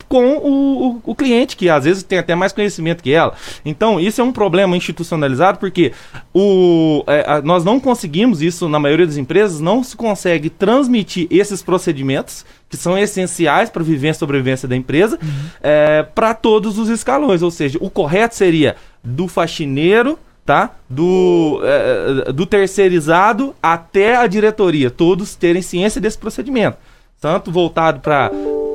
com 0.07 0.37
o, 0.37 0.87
o, 0.87 1.01
o, 1.05 1.15
cliente, 1.15 1.55
que 1.55 1.69
às 1.69 1.85
vezes 1.85 2.03
tem 2.03 2.19
até 2.19 2.35
mais 2.35 2.51
conhecimento 2.51 3.03
que 3.03 3.11
ela. 3.11 3.33
Então, 3.65 3.99
isso 3.99 4.21
é 4.21 4.23
um 4.23 4.31
problema 4.31 4.75
institucionalizado, 4.77 5.57
porque 5.57 5.91
o, 6.33 7.03
é, 7.07 7.25
a, 7.27 7.41
nós 7.41 7.63
não 7.63 7.79
conseguimos 7.79 8.41
isso 8.41 8.67
na 8.69 8.79
maioria 8.79 9.05
das 9.05 9.17
empresas, 9.17 9.59
não 9.59 9.83
se 9.83 9.95
consegue 9.95 10.49
transmitir 10.49 11.27
esses 11.29 11.61
procedimentos 11.61 12.45
que 12.69 12.77
são 12.77 12.97
essenciais 12.97 13.69
para 13.69 13.81
a 13.81 13.85
vivência 13.85 14.17
e 14.17 14.19
sobrevivência 14.19 14.67
da 14.67 14.75
empresa, 14.75 15.19
uhum. 15.21 15.29
é, 15.61 16.03
para 16.03 16.33
todos 16.33 16.77
os 16.79 16.89
escalões. 16.89 17.41
Ou 17.41 17.51
seja, 17.51 17.77
o 17.81 17.89
correto 17.89 18.35
seria 18.35 18.75
do 19.03 19.27
faxineiro 19.27 20.17
tá? 20.45 20.71
Do, 20.89 21.61
é, 21.63 22.31
do 22.31 22.45
terceirizado 22.45 23.55
até 23.61 24.15
a 24.15 24.27
diretoria, 24.27 24.91
todos 24.91 25.35
terem 25.35 25.61
ciência 25.61 26.01
desse 26.01 26.17
procedimento. 26.17 26.77
Tanto 27.19 27.51
voltado 27.51 28.01
para 28.01 28.29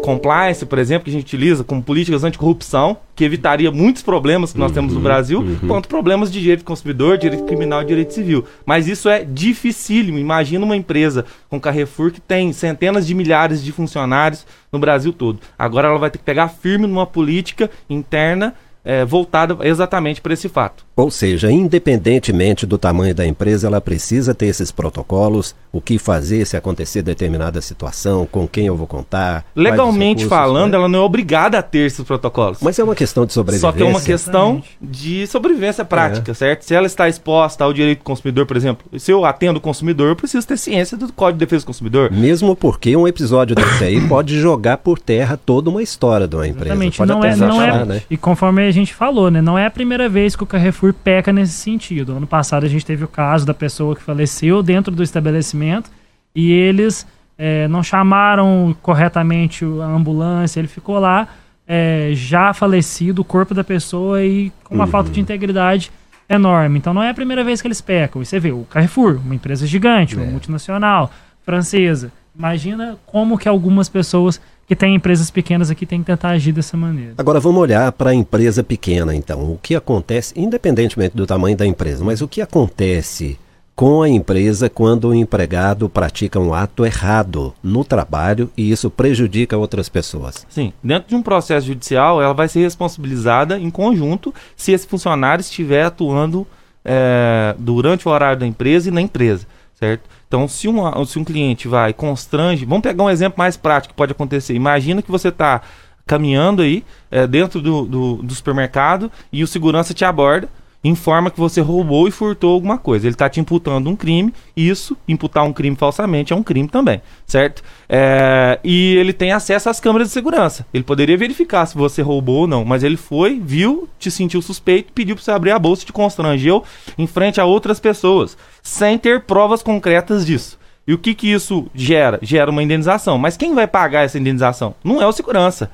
compliance, 0.09 0.65
por 0.65 0.79
exemplo, 0.79 1.05
que 1.05 1.11
a 1.11 1.13
gente 1.13 1.25
utiliza 1.25 1.63
como 1.63 1.83
políticas 1.83 2.25
anticorrupção, 2.25 2.97
que 3.15 3.23
evitaria 3.23 3.71
muitos 3.71 4.03
problemas 4.03 4.55
que 4.55 4.59
nós 4.59 4.71
uhum, 4.71 4.75
temos 4.75 4.93
no 4.95 5.01
uhum, 5.01 5.05
Brasil, 5.05 5.41
uhum. 5.41 5.69
quanto 5.69 5.87
problemas 5.87 6.33
de 6.33 6.41
direito 6.41 6.61
do 6.61 6.65
consumidor, 6.65 7.19
direito 7.19 7.45
criminal 7.45 7.83
e 7.83 7.85
direito 7.85 8.15
civil. 8.15 8.43
Mas 8.65 8.89
isso 8.89 9.11
é 9.11 9.23
dificílimo. 9.23 10.19
Imagina 10.19 10.65
uma 10.65 10.75
empresa 10.75 11.27
com 11.51 11.61
Carrefour 11.61 12.11
que 12.11 12.23
tem 12.23 12.55
centenas 12.55 13.07
de 13.07 13.15
milhares 13.15 13.63
de 13.63 13.71
funcionários 13.71 14.47
no 14.73 14.79
Brasil 14.79 15.13
todo. 15.13 15.41
Agora 15.59 15.89
ela 15.89 15.99
vai 15.99 16.11
ter 16.11 16.17
que 16.17 16.25
pegar 16.25 16.49
firme 16.49 16.87
numa 16.87 17.07
política 17.07 17.71
interna 17.91 18.55
é, 18.89 19.05
voltada 19.05 19.55
exatamente 19.61 20.19
para 20.23 20.33
esse 20.33 20.49
fato. 20.49 20.83
Ou 20.97 21.11
seja, 21.11 21.53
independentemente 21.53 22.65
do 22.65 22.79
tamanho 22.79 23.15
da 23.15 23.25
empresa, 23.25 23.67
ela 23.67 23.83
precisa 23.83 24.35
ter 24.35 24.47
esses 24.47 24.73
protocolos, 24.73 25.55
o 25.71 25.81
que 25.81 25.99
fazer 25.99 26.45
se 26.47 26.57
acontecer 26.57 27.03
determinada 27.03 27.61
situação, 27.61 28.27
com 28.27 28.49
quem 28.49 28.67
eu 28.67 28.75
vou 28.75 28.87
contar. 28.87 29.45
Legalmente 29.55 30.25
recursos, 30.25 30.29
falando, 30.29 30.73
né? 30.73 30.79
ela 30.79 30.89
não 30.89 31.01
é 31.01 31.03
obrigada 31.03 31.59
a 31.59 31.63
ter 31.63 31.87
esses 31.87 32.03
protocolos. 32.03 32.59
Mas 32.63 32.79
é 32.79 32.83
uma 32.83 32.95
questão 32.95 33.27
de 33.27 33.35
sobrevivência. 33.35 33.71
Só 33.71 33.77
que 33.77 33.83
é 33.83 33.87
uma 33.87 34.01
questão 34.01 34.63
de 34.81 35.27
sobrevivência 35.27 35.85
prática, 35.85 36.33
certo? 36.33 36.63
Se 36.63 36.75
ela 36.75 36.87
está 36.87 37.09
exposta 37.09 37.63
ao 37.65 37.73
direito 37.75 37.99
do 37.99 38.05
consumidor, 38.05 38.47
por 38.47 38.57
exemplo, 38.57 38.99
se 38.99 39.13
eu 39.13 39.27
atendo 39.27 39.59
o 39.59 39.61
consumidor, 39.61 40.09
eu 40.09 40.17
preciso 40.17 40.47
ter 40.47 40.57
ciência 40.57 40.97
do 40.97 41.13
Código 41.13 41.39
de 41.39 41.45
Defesa 41.45 41.65
do 41.65 41.67
Consumidor. 41.67 42.11
Mesmo 42.11 42.57
porque 42.57 42.97
um 42.97 43.07
episódio 43.07 43.55
desse 43.55 43.85
aí 43.85 44.01
pode 44.09 44.41
jogar 44.41 44.79
por 44.79 44.99
terra 44.99 45.37
toda 45.37 45.69
uma 45.69 45.83
história 45.83 46.27
de 46.27 46.35
uma 46.35 46.49
empresa. 46.49 46.71
Exatamente, 46.71 46.97
Pode 46.99 47.13
não 47.13 47.19
até 47.19 47.29
é, 47.29 47.37
não 47.37 47.61
achar, 47.61 47.83
é, 47.83 47.85
né? 47.85 48.03
e 48.11 48.17
conforme 48.17 48.67
a 48.67 48.78
gente 48.79 48.95
falou, 48.95 49.31
né, 49.31 49.41
não 49.43 49.59
é 49.59 49.67
a 49.67 49.71
primeira 49.71 50.09
vez 50.09 50.35
que 50.35 50.43
o 50.43 50.47
Carrefour 50.47 50.93
peca 50.93 51.33
nesse 51.33 51.53
sentido. 51.53 52.13
Ano 52.13 52.27
passado 52.27 52.65
a 52.65 52.69
gente 52.69 52.85
teve 52.85 53.05
o 53.05 53.09
caso 53.09 53.45
da 53.47 53.55
pessoa 53.55 53.95
que 53.95 54.03
faleceu 54.03 54.63
dentro 54.63 54.95
do 54.95 55.03
estabelecimento 55.03 55.91
e 56.35 56.51
eles 56.53 57.07
eh, 57.37 57.69
não 57.69 57.83
chamaram 57.83 58.75
corretamente 58.83 59.65
a 59.65 59.87
ambulância, 59.87 60.59
ele 60.61 60.69
ficou 60.69 60.99
lá 60.99 61.29
eh, 61.67 62.11
já 62.15 62.53
falecido, 62.55 63.23
o 63.23 63.25
corpo 63.25 63.55
da 63.55 63.63
pessoa 63.63 64.23
e 64.25 64.51
com 64.65 64.75
uma 64.75 64.87
falta 64.87 65.11
de 65.11 65.21
integridade 65.21 65.91
enorme. 66.29 66.79
Então 66.79 66.93
não 66.95 67.03
é 67.03 67.11
a 67.11 67.15
primeira 67.15 67.43
vez 67.45 67.61
que 67.61 67.69
eles 67.69 67.81
pecam. 67.81 68.21
E 68.23 68.27
você 68.27 68.39
vê, 68.41 68.53
o 68.53 68.65
Carrefour, 68.71 69.21
uma 69.25 69.35
empresa 69.35 69.67
gigante, 69.67 70.15
uma 70.17 70.25
É. 70.25 70.31
multinacional, 70.31 71.11
francesa. 71.45 72.13
Imagina 72.37 72.97
como 73.07 73.37
que 73.39 73.49
algumas 73.49 73.89
pessoas 73.89 74.41
que 74.69 74.77
têm 74.77 74.95
empresas 74.95 75.31
pequenas 75.31 75.71
aqui 75.71 75.87
têm 75.87 76.01
que 76.01 76.07
tentar 76.07 76.29
agir 76.29 76.53
dessa 76.53 76.77
maneira. 76.77 77.15
Agora 77.17 77.41
vamos 77.41 77.61
olhar 77.61 77.91
para 77.93 78.11
a 78.11 78.15
empresa 78.15 78.63
pequena, 78.63 79.15
então. 79.15 79.53
O 79.53 79.59
que 79.61 79.75
acontece, 79.75 80.35
independentemente 80.37 81.17
do 81.17 81.27
tamanho 81.27 81.57
da 81.57 81.67
empresa, 81.67 82.05
mas 82.05 82.21
o 82.21 82.29
que 82.29 82.43
acontece 82.43 83.39
com 83.75 84.03
a 84.03 84.09
empresa 84.09 84.69
quando 84.69 85.09
o 85.09 85.15
empregado 85.15 85.89
pratica 85.89 86.39
um 86.39 86.53
ato 86.53 86.85
errado 86.85 87.55
no 87.63 87.83
trabalho 87.83 88.51
e 88.57 88.71
isso 88.71 88.91
prejudica 88.91 89.57
outras 89.57 89.89
pessoas? 89.89 90.45
Sim, 90.51 90.73
dentro 90.85 91.09
de 91.09 91.15
um 91.15 91.23
processo 91.23 91.69
judicial, 91.69 92.21
ela 92.21 92.35
vai 92.35 92.49
ser 92.49 92.61
responsabilizada 92.61 93.59
em 93.59 93.71
conjunto 93.71 94.35
se 94.55 94.73
esse 94.73 94.87
funcionário 94.87 95.41
estiver 95.41 95.85
atuando 95.85 96.47
é, 96.85 97.55
durante 97.59 98.07
o 98.07 98.11
horário 98.11 98.41
da 98.41 98.47
empresa 98.47 98.89
e 98.89 98.93
na 98.93 99.01
empresa, 99.01 99.47
certo? 99.79 100.09
Então, 100.27 100.49
se, 100.49 100.69
uma, 100.69 101.05
se 101.07 101.19
um 101.19 101.25
cliente 101.25 101.69
vai 101.69 101.93
constrange, 101.93 102.65
vamos 102.65 102.83
pegar 102.83 103.05
um 103.05 103.11
exemplo 103.11 103.39
mais 103.39 103.57
prático 103.57 103.95
que 103.95 103.97
pode 103.97 104.13
acontecer. 104.13 104.55
Imagina 104.55 105.01
que 105.01 105.11
você 105.11 105.29
está 105.29 105.63
caminhando 106.07 106.63
aí 106.63 106.85
é, 107.11 107.27
dentro 107.27 107.61
do, 107.61 107.85
do, 107.85 108.17
do 108.17 108.35
supermercado 108.35 109.11
e 109.33 109.43
o 109.43 109.47
segurança 109.47 109.95
te 109.95 110.05
aborda, 110.05 110.49
informa 110.83 111.31
que 111.31 111.39
você 111.39 111.61
roubou 111.61 112.07
e 112.07 112.11
furtou 112.11 112.53
alguma 112.53 112.79
coisa. 112.79 113.07
Ele 113.07 113.15
está 113.15 113.29
te 113.29 113.41
imputando 113.41 113.91
um 113.91 113.97
crime, 113.97 114.33
isso, 114.57 114.97
imputar 115.07 115.45
um 115.45 115.53
crime 115.53 115.77
falsamente 115.77 116.33
é 116.33 116.37
um 116.37 116.43
crime 116.43 116.69
também, 116.69 117.03
certo? 117.27 117.63
É, 117.89 118.59
e 118.63 118.95
ele 118.97 119.13
tem 119.13 119.33
acesso 119.33 119.69
às 119.69 119.81
câmeras 119.81 120.09
de 120.09 120.15
segurança. 120.15 120.67
Ele 120.73 120.85
poderia 120.85 121.17
verificar 121.17 121.67
se 121.67 121.77
você 121.77 122.01
roubou 122.01 122.43
ou 122.43 122.47
não, 122.47 122.65
mas 122.65 122.83
ele 122.83 122.97
foi, 122.97 123.41
viu, 123.41 123.89
te 123.99 124.11
sentiu 124.11 124.41
suspeito, 124.41 124.93
pediu 124.93 125.17
para 125.17 125.25
você 125.25 125.31
abrir 125.33 125.51
a 125.51 125.59
bolsa, 125.59 125.85
te 125.85 125.93
constrangeu 125.93 126.63
em 126.97 127.07
frente 127.07 127.41
a 127.41 127.45
outras 127.45 127.81
pessoas, 127.81 128.37
sem 128.63 128.97
ter 128.99 129.23
provas 129.23 129.63
concretas 129.63 130.25
disso. 130.25 130.59
E 130.87 130.95
o 130.95 130.99
que 130.99 131.15
que 131.15 131.31
isso 131.31 131.67
gera? 131.75 132.19
Gera 132.23 132.51
uma 132.51 132.63
indenização. 132.63 133.19
Mas 133.19 133.37
quem 133.37 133.55
vai 133.55 133.67
pagar 133.67 134.05
essa 134.05 134.19
indenização? 134.19 134.75
Não 134.83 135.03
é 135.03 135.07
o 135.07 135.13
segurança. 135.13 135.71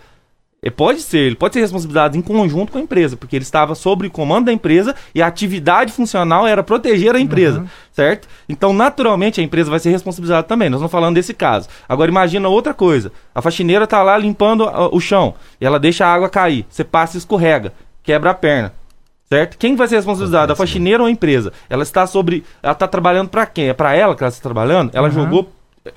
Ele 0.64 0.70
pode 0.70 1.02
ser, 1.02 1.18
ele 1.18 1.34
pode 1.34 1.52
ser 1.52 1.60
responsabilizado 1.60 2.16
em 2.16 2.22
conjunto 2.22 2.72
com 2.72 2.78
a 2.78 2.80
empresa, 2.80 3.18
porque 3.18 3.36
ele 3.36 3.42
estava 3.42 3.74
sob 3.74 4.06
o 4.06 4.10
comando 4.10 4.46
da 4.46 4.52
empresa 4.52 4.94
e 5.14 5.20
a 5.20 5.26
atividade 5.26 5.92
funcional 5.92 6.46
era 6.46 6.62
proteger 6.62 7.14
a 7.14 7.20
empresa, 7.20 7.60
Uhum. 7.60 7.66
certo? 7.92 8.26
Então, 8.48 8.72
naturalmente, 8.72 9.42
a 9.42 9.44
empresa 9.44 9.68
vai 9.70 9.78
ser 9.78 9.90
responsabilizada 9.90 10.42
também. 10.44 10.70
Nós 10.70 10.78
estamos 10.78 10.90
falando 10.90 11.16
desse 11.16 11.34
caso. 11.34 11.68
Agora, 11.86 12.10
imagina 12.10 12.48
outra 12.48 12.72
coisa. 12.72 13.12
A 13.34 13.42
faxineira 13.42 13.84
está 13.84 14.02
lá 14.02 14.16
limpando 14.16 14.66
o 14.90 14.98
chão 15.00 15.34
e 15.60 15.66
ela 15.66 15.78
deixa 15.78 16.06
a 16.06 16.14
água 16.14 16.30
cair. 16.30 16.64
Você 16.70 16.82
passa 16.82 17.16
e 17.16 17.18
escorrega, 17.18 17.74
quebra 18.02 18.30
a 18.30 18.34
perna. 18.34 18.72
Certo? 19.28 19.58
Quem 19.58 19.76
vai 19.76 19.86
ser 19.86 19.96
responsabilizado? 19.96 20.52
A 20.54 20.56
faxineira 20.56 21.02
ou 21.02 21.06
a 21.06 21.10
empresa? 21.10 21.52
Ela 21.68 21.82
está 21.82 22.06
sobre. 22.06 22.42
Ela 22.62 22.72
está 22.72 22.88
trabalhando 22.88 23.28
para 23.28 23.44
quem? 23.44 23.68
É 23.68 23.74
para 23.74 23.94
ela 23.94 24.14
que 24.16 24.22
ela 24.22 24.30
está 24.30 24.42
trabalhando? 24.42 24.90
Ela 24.94 25.08
Uhum. 25.08 25.14
jogou. 25.14 25.52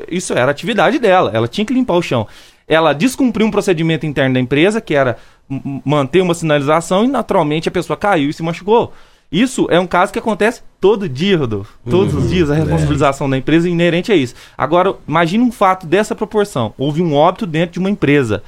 Isso 0.10 0.34
era 0.34 0.46
a 0.48 0.52
atividade 0.52 1.00
dela. 1.00 1.32
Ela 1.34 1.48
tinha 1.48 1.64
que 1.66 1.74
limpar 1.74 1.94
o 1.96 2.02
chão. 2.02 2.28
Ela 2.68 2.94
descumpriu 2.94 3.48
um 3.48 3.52
procedimento 3.52 4.06
interno 4.06 4.34
da 4.34 4.40
empresa, 4.40 4.82
que 4.82 4.94
era 4.94 5.18
manter 5.86 6.22
uma 6.22 6.34
sinalização, 6.34 7.06
e 7.06 7.08
naturalmente 7.08 7.70
a 7.70 7.72
pessoa 7.72 7.96
caiu 7.96 8.30
e 8.30 8.34
se 8.34 8.44
machucou. 8.44 8.94
Isso 9.32 9.68
é 9.70 9.80
um 9.80 9.88
caso 9.88 10.14
que 10.14 10.20
acontece 10.20 10.62
todo 10.80 11.08
dia, 11.08 11.38
Rodolfo. 11.38 11.74
Todos 11.90 12.14
os 12.14 12.30
dias 12.30 12.50
a 12.50 12.56
responsabilização 12.56 13.30
da 13.30 13.38
empresa 13.38 13.68
é 13.68 13.72
inerente 13.72 14.12
a 14.12 14.16
isso. 14.16 14.34
Agora, 14.58 14.96
imagine 15.08 15.44
um 15.44 15.52
fato 15.52 15.86
dessa 15.86 16.16
proporção. 16.16 16.74
Houve 16.78 17.02
um 17.02 17.14
óbito 17.14 17.46
dentro 17.46 17.74
de 17.74 17.80
uma 17.80 17.90
empresa. 17.90 18.42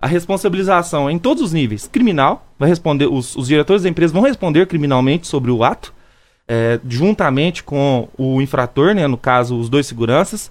A 0.00 0.06
responsabilização 0.06 1.08
é 1.08 1.12
em 1.12 1.18
todos 1.18 1.42
os 1.42 1.52
níveis. 1.54 1.88
Criminal, 1.88 2.46
vai 2.58 2.68
responder, 2.68 3.06
os, 3.06 3.34
os 3.34 3.48
diretores 3.48 3.82
da 3.82 3.88
empresa 3.88 4.12
vão 4.12 4.22
responder 4.22 4.66
criminalmente 4.66 5.26
sobre 5.26 5.50
o 5.50 5.64
ato, 5.64 5.92
é, 6.46 6.78
juntamente 6.86 7.62
com 7.62 8.08
o 8.16 8.40
infrator, 8.42 8.94
né, 8.94 9.06
no 9.06 9.16
caso, 9.16 9.58
os 9.58 9.70
dois 9.70 9.86
seguranças. 9.86 10.50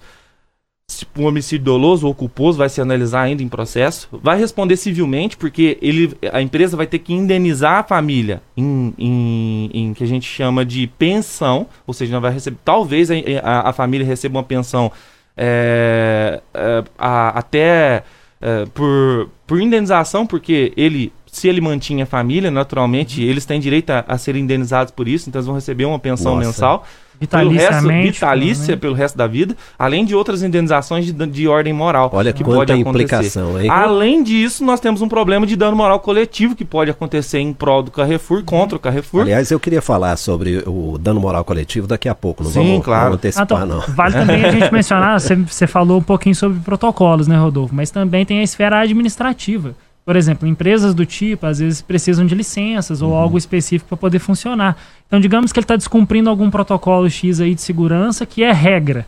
Se 0.88 1.04
o 1.18 1.22
homicídio 1.24 1.64
doloso 1.64 2.06
ou 2.06 2.14
culposo 2.14 2.58
vai 2.58 2.68
se 2.68 2.80
analisar 2.80 3.22
ainda 3.22 3.42
em 3.42 3.48
processo. 3.48 4.08
Vai 4.22 4.38
responder 4.38 4.76
civilmente, 4.76 5.36
porque 5.36 5.76
ele, 5.82 6.16
a 6.32 6.40
empresa 6.40 6.76
vai 6.76 6.86
ter 6.86 7.00
que 7.00 7.12
indenizar 7.12 7.80
a 7.80 7.82
família 7.82 8.40
em, 8.56 8.94
em, 8.96 9.70
em 9.74 9.94
que 9.94 10.04
a 10.04 10.06
gente 10.06 10.26
chama 10.28 10.64
de 10.64 10.86
pensão, 10.86 11.66
ou 11.88 11.92
seja, 11.92 12.12
não 12.14 12.20
vai 12.20 12.32
receber. 12.32 12.56
Talvez 12.64 13.10
a, 13.10 13.14
a, 13.42 13.70
a 13.70 13.72
família 13.72 14.06
receba 14.06 14.38
uma 14.38 14.44
pensão 14.44 14.92
é, 15.36 16.40
é, 16.54 16.84
a- 16.96 17.30
até 17.36 18.04
é, 18.40 18.64
por, 18.72 19.28
por 19.44 19.60
indenização, 19.60 20.24
porque 20.24 20.72
ele, 20.76 21.12
se 21.26 21.48
ele 21.48 21.60
mantinha 21.60 22.04
a 22.04 22.06
família, 22.06 22.48
naturalmente, 22.48 23.24
eles 23.24 23.44
têm 23.44 23.58
direito 23.58 23.90
a, 23.90 24.04
a 24.06 24.16
serem 24.18 24.44
indenizados 24.44 24.92
por 24.92 25.08
isso, 25.08 25.28
então 25.28 25.40
eles 25.40 25.46
vão 25.46 25.56
receber 25.56 25.84
uma 25.84 25.98
pensão 25.98 26.36
Nossa. 26.36 26.46
mensal. 26.46 26.86
Pelo 27.18 27.50
resto, 27.50 27.66
Vitaliciamente. 27.66 28.12
vitalícia 28.12 28.74
né? 28.74 28.80
pelo 28.80 28.94
resto 28.94 29.16
da 29.16 29.26
vida, 29.26 29.56
além 29.78 30.04
de 30.04 30.14
outras 30.14 30.42
indenizações 30.42 31.06
de, 31.06 31.12
de 31.12 31.48
ordem 31.48 31.72
moral. 31.72 32.10
Olha 32.12 32.32
que 32.32 32.44
quanta 32.44 32.58
pode 32.58 32.72
acontecer. 32.72 32.88
implicação, 32.90 33.60
hein? 33.60 33.70
Além 33.70 34.22
disso, 34.22 34.64
nós 34.64 34.80
temos 34.80 35.00
um 35.00 35.08
problema 35.08 35.46
de 35.46 35.56
dano 35.56 35.76
moral 35.76 36.00
coletivo 36.00 36.54
que 36.54 36.64
pode 36.64 36.90
acontecer 36.90 37.38
em 37.38 37.52
prol 37.52 37.82
do 37.82 37.90
Carrefour, 37.90 38.44
contra 38.44 38.76
o 38.76 38.80
Carrefour. 38.80 39.22
Aliás, 39.22 39.50
eu 39.50 39.58
queria 39.58 39.80
falar 39.80 40.16
sobre 40.16 40.62
o 40.66 40.98
dano 40.98 41.20
moral 41.20 41.44
coletivo 41.44 41.86
daqui 41.86 42.08
a 42.08 42.14
pouco. 42.14 42.42
Não 42.42 42.50
Sim, 42.50 42.72
vamos, 42.72 42.84
claro. 42.84 43.02
vamos 43.04 43.16
antecipar, 43.16 43.44
então, 43.44 43.66
não. 43.66 43.80
Vale 43.94 44.12
também 44.12 44.44
a 44.44 44.50
gente 44.50 44.70
mencionar, 44.72 45.18
você, 45.18 45.34
você 45.34 45.66
falou 45.66 45.98
um 45.98 46.02
pouquinho 46.02 46.34
sobre 46.34 46.58
protocolos, 46.60 47.26
né, 47.26 47.36
Rodolfo? 47.36 47.74
Mas 47.74 47.90
também 47.90 48.24
tem 48.26 48.40
a 48.40 48.42
esfera 48.42 48.80
administrativa. 48.80 49.74
Por 50.06 50.14
exemplo, 50.14 50.46
empresas 50.46 50.94
do 50.94 51.04
tipo, 51.04 51.46
às 51.46 51.58
vezes, 51.58 51.82
precisam 51.82 52.24
de 52.24 52.32
licenças 52.32 53.02
ou 53.02 53.12
algo 53.12 53.36
específico 53.36 53.88
para 53.88 53.96
poder 53.96 54.20
funcionar. 54.20 54.76
Então, 55.04 55.18
digamos 55.18 55.52
que 55.52 55.58
ele 55.58 55.64
está 55.64 55.74
descumprindo 55.74 56.30
algum 56.30 56.48
protocolo 56.48 57.10
X 57.10 57.40
aí 57.40 57.56
de 57.56 57.60
segurança 57.60 58.24
que 58.24 58.44
é 58.44 58.52
regra. 58.52 59.04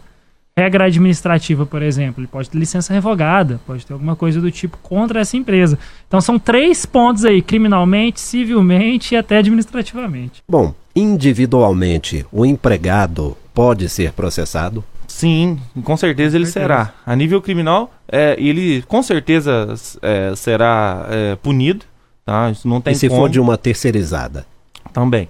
Regra 0.56 0.86
administrativa, 0.86 1.64
por 1.64 1.82
exemplo. 1.82 2.20
Ele 2.20 2.26
pode 2.26 2.50
ter 2.50 2.58
licença 2.58 2.92
revogada, 2.92 3.60
pode 3.64 3.86
ter 3.86 3.92
alguma 3.92 4.16
coisa 4.16 4.40
do 4.40 4.50
tipo 4.50 4.76
contra 4.78 5.20
essa 5.20 5.36
empresa. 5.36 5.78
Então, 6.08 6.20
são 6.20 6.36
três 6.36 6.84
pontos 6.84 7.24
aí, 7.24 7.40
criminalmente, 7.40 8.20
civilmente 8.20 9.14
e 9.14 9.16
até 9.16 9.38
administrativamente. 9.38 10.42
Bom, 10.48 10.74
individualmente, 10.96 12.26
o 12.32 12.44
empregado 12.44 13.36
pode 13.54 13.88
ser 13.88 14.10
processado? 14.12 14.82
Sim, 15.06 15.60
com 15.84 15.96
certeza 15.96 16.36
ele 16.36 16.46
certeza. 16.46 16.66
será. 16.66 16.94
A 17.06 17.14
nível 17.14 17.40
criminal, 17.40 17.92
é, 18.10 18.36
ele 18.38 18.82
com 18.82 19.02
certeza 19.02 19.74
é, 20.02 20.32
será 20.36 21.06
é, 21.10 21.36
punido. 21.36 21.84
Tá? 22.24 22.50
Isso 22.50 22.68
não 22.68 22.80
tem 22.80 22.92
e 22.92 22.96
se 22.96 23.08
como. 23.08 23.22
for 23.22 23.28
de 23.30 23.40
uma 23.40 23.56
terceirizada? 23.56 24.44
Também. 24.92 25.28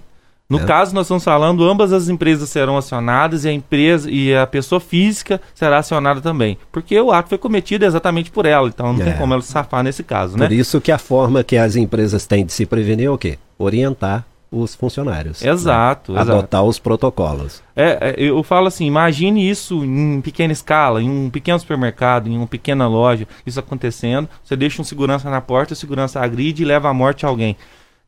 No 0.49 0.59
É. 0.59 0.65
caso, 0.65 0.95
nós 0.95 1.05
estamos 1.05 1.23
falando, 1.23 1.63
ambas 1.63 1.93
as 1.93 2.09
empresas 2.09 2.49
serão 2.49 2.75
acionadas 2.75 3.45
e 3.45 3.49
a 3.49 3.53
empresa 3.53 4.09
e 4.09 4.35
a 4.35 4.47
pessoa 4.47 4.79
física 4.81 5.39
será 5.53 5.77
acionada 5.77 6.19
também. 6.21 6.57
Porque 6.71 6.99
o 6.99 7.11
ato 7.11 7.29
foi 7.29 7.37
cometido 7.37 7.85
exatamente 7.85 8.31
por 8.31 8.45
ela, 8.47 8.67
então 8.67 8.91
não 8.93 9.01
É. 9.01 9.05
tem 9.05 9.13
como 9.17 9.31
ela 9.31 9.43
se 9.43 9.51
safar 9.51 9.83
nesse 9.83 10.03
caso, 10.03 10.35
né? 10.37 10.47
Por 10.47 10.51
isso 10.53 10.81
que 10.81 10.91
a 10.91 10.97
forma 10.97 11.43
que 11.43 11.55
as 11.55 11.75
empresas 11.75 12.25
têm 12.25 12.43
de 12.43 12.51
se 12.51 12.65
prevenir 12.65 13.05
é 13.05 13.09
o 13.11 13.17
quê? 13.17 13.37
Orientar 13.59 14.25
os 14.51 14.75
funcionários. 14.75 15.43
Exato, 15.43 16.13
né? 16.13 16.21
exato. 16.21 16.37
Adotar 16.37 16.63
os 16.63 16.79
protocolos. 16.79 17.61
É, 17.75 18.15
é, 18.15 18.15
eu 18.17 18.41
falo 18.43 18.67
assim, 18.67 18.85
imagine 18.85 19.47
isso 19.47 19.83
em 19.85 20.21
pequena 20.21 20.51
escala, 20.51 21.01
em 21.01 21.09
um 21.09 21.29
pequeno 21.29 21.59
supermercado, 21.59 22.27
em 22.27 22.35
uma 22.35 22.47
pequena 22.47 22.87
loja, 22.87 23.27
isso 23.45 23.59
acontecendo. 23.59 24.27
Você 24.43 24.55
deixa 24.55 24.81
um 24.81 24.85
segurança 24.85 25.29
na 25.29 25.41
porta, 25.41 25.73
o 25.73 25.75
segurança 25.75 26.19
agride 26.19 26.63
e 26.63 26.65
leva 26.65 26.89
à 26.89 26.93
morte 26.93 27.25
alguém. 27.25 27.55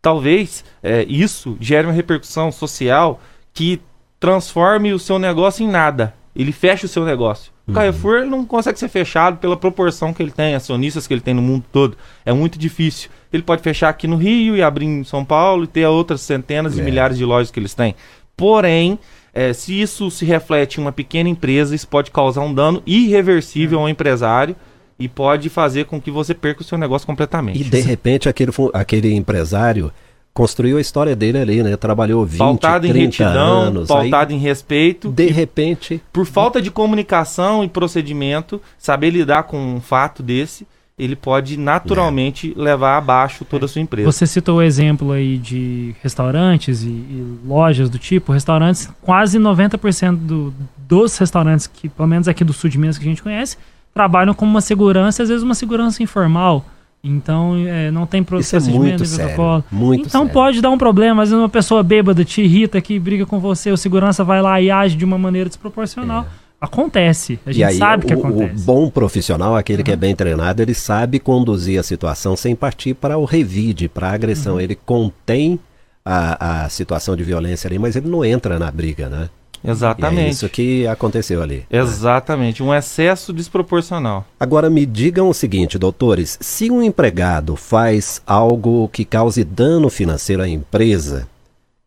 Talvez 0.01 0.65
é, 0.81 1.05
isso 1.07 1.55
gere 1.59 1.87
uma 1.87 1.93
repercussão 1.93 2.51
social 2.51 3.19
que 3.53 3.79
transforme 4.19 4.93
o 4.93 4.99
seu 4.99 5.19
negócio 5.19 5.63
em 5.63 5.69
nada. 5.69 6.13
Ele 6.35 6.51
fecha 6.51 6.85
o 6.85 6.89
seu 6.89 7.03
negócio. 7.05 7.51
O 7.67 7.73
Carrefour 7.73 8.17
ele 8.17 8.29
não 8.29 8.43
consegue 8.45 8.77
ser 8.79 8.89
fechado 8.89 9.37
pela 9.37 9.55
proporção 9.55 10.13
que 10.13 10.21
ele 10.21 10.31
tem, 10.31 10.55
acionistas 10.55 11.07
que 11.07 11.13
ele 11.13 11.21
tem 11.21 11.33
no 11.33 11.41
mundo 11.41 11.63
todo. 11.71 11.95
É 12.25 12.33
muito 12.33 12.59
difícil. 12.59 13.09
Ele 13.31 13.43
pode 13.43 13.61
fechar 13.61 13.87
aqui 13.89 14.07
no 14.07 14.17
Rio 14.17 14.55
e 14.57 14.61
abrir 14.61 14.85
em 14.85 15.03
São 15.03 15.23
Paulo 15.23 15.63
e 15.63 15.67
ter 15.67 15.85
outras 15.85 16.19
centenas 16.21 16.77
É. 16.77 16.81
milhares 16.83 17.17
de 17.17 17.23
lojas 17.23 17.49
que 17.51 17.59
eles 17.59 17.73
têm. 17.73 17.95
Porém, 18.35 18.99
é, 19.33 19.53
se 19.53 19.79
isso 19.79 20.11
se 20.11 20.25
reflete 20.25 20.77
em 20.79 20.81
uma 20.81 20.91
pequena 20.91 21.29
empresa, 21.29 21.73
isso 21.75 21.87
pode 21.87 22.11
causar 22.11 22.41
um 22.41 22.53
dano 22.53 22.81
irreversível 22.85 23.79
ao 23.79 23.87
empresário 23.89 24.55
e 24.99 25.07
pode 25.07 25.47
fazer 25.49 25.85
com 25.85 25.99
que 26.01 26.11
você 26.11 26.33
perca 26.33 26.61
o 26.61 26.63
seu 26.65 26.77
negócio 26.77 27.07
completamente. 27.07 27.59
E 27.61 27.63
de 27.63 27.79
repente 27.79 28.27
aquele, 28.27 28.51
aquele 28.73 29.13
empresário 29.13 29.91
construiu 30.33 30.77
a 30.77 30.81
história 30.81 31.15
dele 31.15 31.37
ali, 31.37 31.63
né? 31.63 31.75
Trabalhou 31.75 32.25
20, 32.25 32.37
pautado 32.37 32.87
em 32.87 32.91
30 32.91 33.05
retidão, 33.05 33.59
anos. 33.59 33.87
pautado 33.87 34.31
aí, 34.31 34.37
em 34.37 34.39
respeito. 34.39 35.09
de 35.09 35.27
repente, 35.27 36.01
por 36.11 36.25
falta 36.25 36.61
de 36.61 36.71
comunicação 36.71 37.63
e 37.63 37.67
procedimento, 37.67 38.61
saber 38.77 39.09
lidar 39.09 39.43
com 39.43 39.57
um 39.57 39.81
fato 39.81 40.23
desse, 40.23 40.65
ele 40.97 41.15
pode 41.15 41.57
naturalmente 41.57 42.53
levar 42.55 42.97
abaixo 42.97 43.43
toda 43.43 43.65
a 43.65 43.67
sua 43.67 43.81
empresa. 43.81 44.11
Você 44.11 44.27
citou 44.27 44.59
o 44.59 44.61
exemplo 44.61 45.11
aí 45.11 45.37
de 45.37 45.95
restaurantes 46.01 46.83
e, 46.83 46.89
e 46.89 47.39
lojas 47.43 47.89
do 47.89 47.97
tipo. 47.97 48.31
Restaurantes, 48.31 48.87
quase 49.01 49.39
90% 49.39 50.15
do, 50.15 50.53
dos 50.77 51.17
restaurantes, 51.17 51.65
que 51.65 51.89
pelo 51.89 52.07
menos 52.07 52.27
aqui 52.27 52.43
do 52.43 52.53
sul 52.53 52.69
de 52.69 52.77
Minas 52.77 52.97
que 52.97 53.05
a 53.05 53.09
gente 53.09 53.23
conhece, 53.23 53.57
trabalham 53.93 54.33
com 54.33 54.45
uma 54.45 54.61
segurança, 54.61 55.23
às 55.23 55.29
vezes 55.29 55.43
uma 55.43 55.55
segurança 55.55 56.03
informal. 56.03 56.63
Então, 57.03 57.55
é, 57.67 57.89
não 57.89 58.05
tem 58.05 58.23
pro- 58.23 58.39
isso 58.39 58.55
é 58.55 58.59
muito 58.59 59.05
sério. 59.05 59.63
Muito 59.71 60.07
Então 60.07 60.21
sério. 60.21 60.33
pode 60.33 60.61
dar 60.61 60.69
um 60.69 60.77
problema, 60.77 61.23
às 61.23 61.29
vezes 61.29 61.41
uma 61.41 61.49
pessoa 61.49 61.81
bêbada 61.81 62.23
te 62.23 62.41
irrita, 62.43 62.79
que 62.79 62.99
briga 62.99 63.25
com 63.25 63.39
você, 63.39 63.71
o 63.71 63.77
segurança 63.77 64.23
vai 64.23 64.39
lá 64.41 64.61
e 64.61 64.69
age 64.69 64.95
de 64.95 65.03
uma 65.03 65.17
maneira 65.17 65.49
desproporcional. 65.49 66.27
Acontece, 66.59 67.39
a 67.43 67.49
É. 67.49 67.53
Gente 67.53 67.63
aí, 67.63 67.75
sabe 67.77 68.05
que 68.05 68.13
o, 68.13 68.19
acontece. 68.19 68.61
o 68.61 68.65
bom 68.65 68.87
profissional, 68.87 69.55
aquele 69.55 69.81
que 69.81 69.91
é 69.91 69.95
bem 69.95 70.15
treinado, 70.15 70.61
ele 70.61 70.75
sabe 70.75 71.17
conduzir 71.17 71.79
a 71.79 71.83
situação 71.83 72.35
sem 72.35 72.55
partir 72.55 72.93
para 72.93 73.17
o 73.17 73.25
revide, 73.25 73.89
para 73.89 74.09
a 74.09 74.13
agressão. 74.13 74.53
Uhum. 74.53 74.61
Ele 74.61 74.75
contém 74.75 75.59
a, 76.05 76.65
a 76.65 76.69
situação 76.69 77.15
de 77.15 77.23
violência 77.23 77.67
ali, 77.67 77.79
mas 77.79 77.95
ele 77.95 78.07
não 78.07 78.23
entra 78.23 78.59
na 78.59 78.69
briga, 78.69 79.09
né? 79.09 79.27
E 79.63 79.67
é 79.67 79.71
Exatamente. 79.71 80.29
isso 80.31 80.49
que 80.49 80.87
aconteceu 80.87 81.41
ali. 81.41 81.65
Exatamente, 81.69 82.63
um 82.63 82.73
excesso 82.73 83.31
desproporcional. 83.31 84.25
Agora 84.39 84.69
me 84.69 84.85
digam 84.85 85.29
o 85.29 85.33
seguinte, 85.33 85.77
doutores: 85.77 86.37
se 86.41 86.71
um 86.71 86.81
empregado 86.81 87.55
faz 87.55 88.21
algo 88.25 88.89
que 88.89 89.05
cause 89.05 89.43
dano 89.43 89.89
financeiro 89.89 90.41
à 90.41 90.47
empresa, 90.47 91.27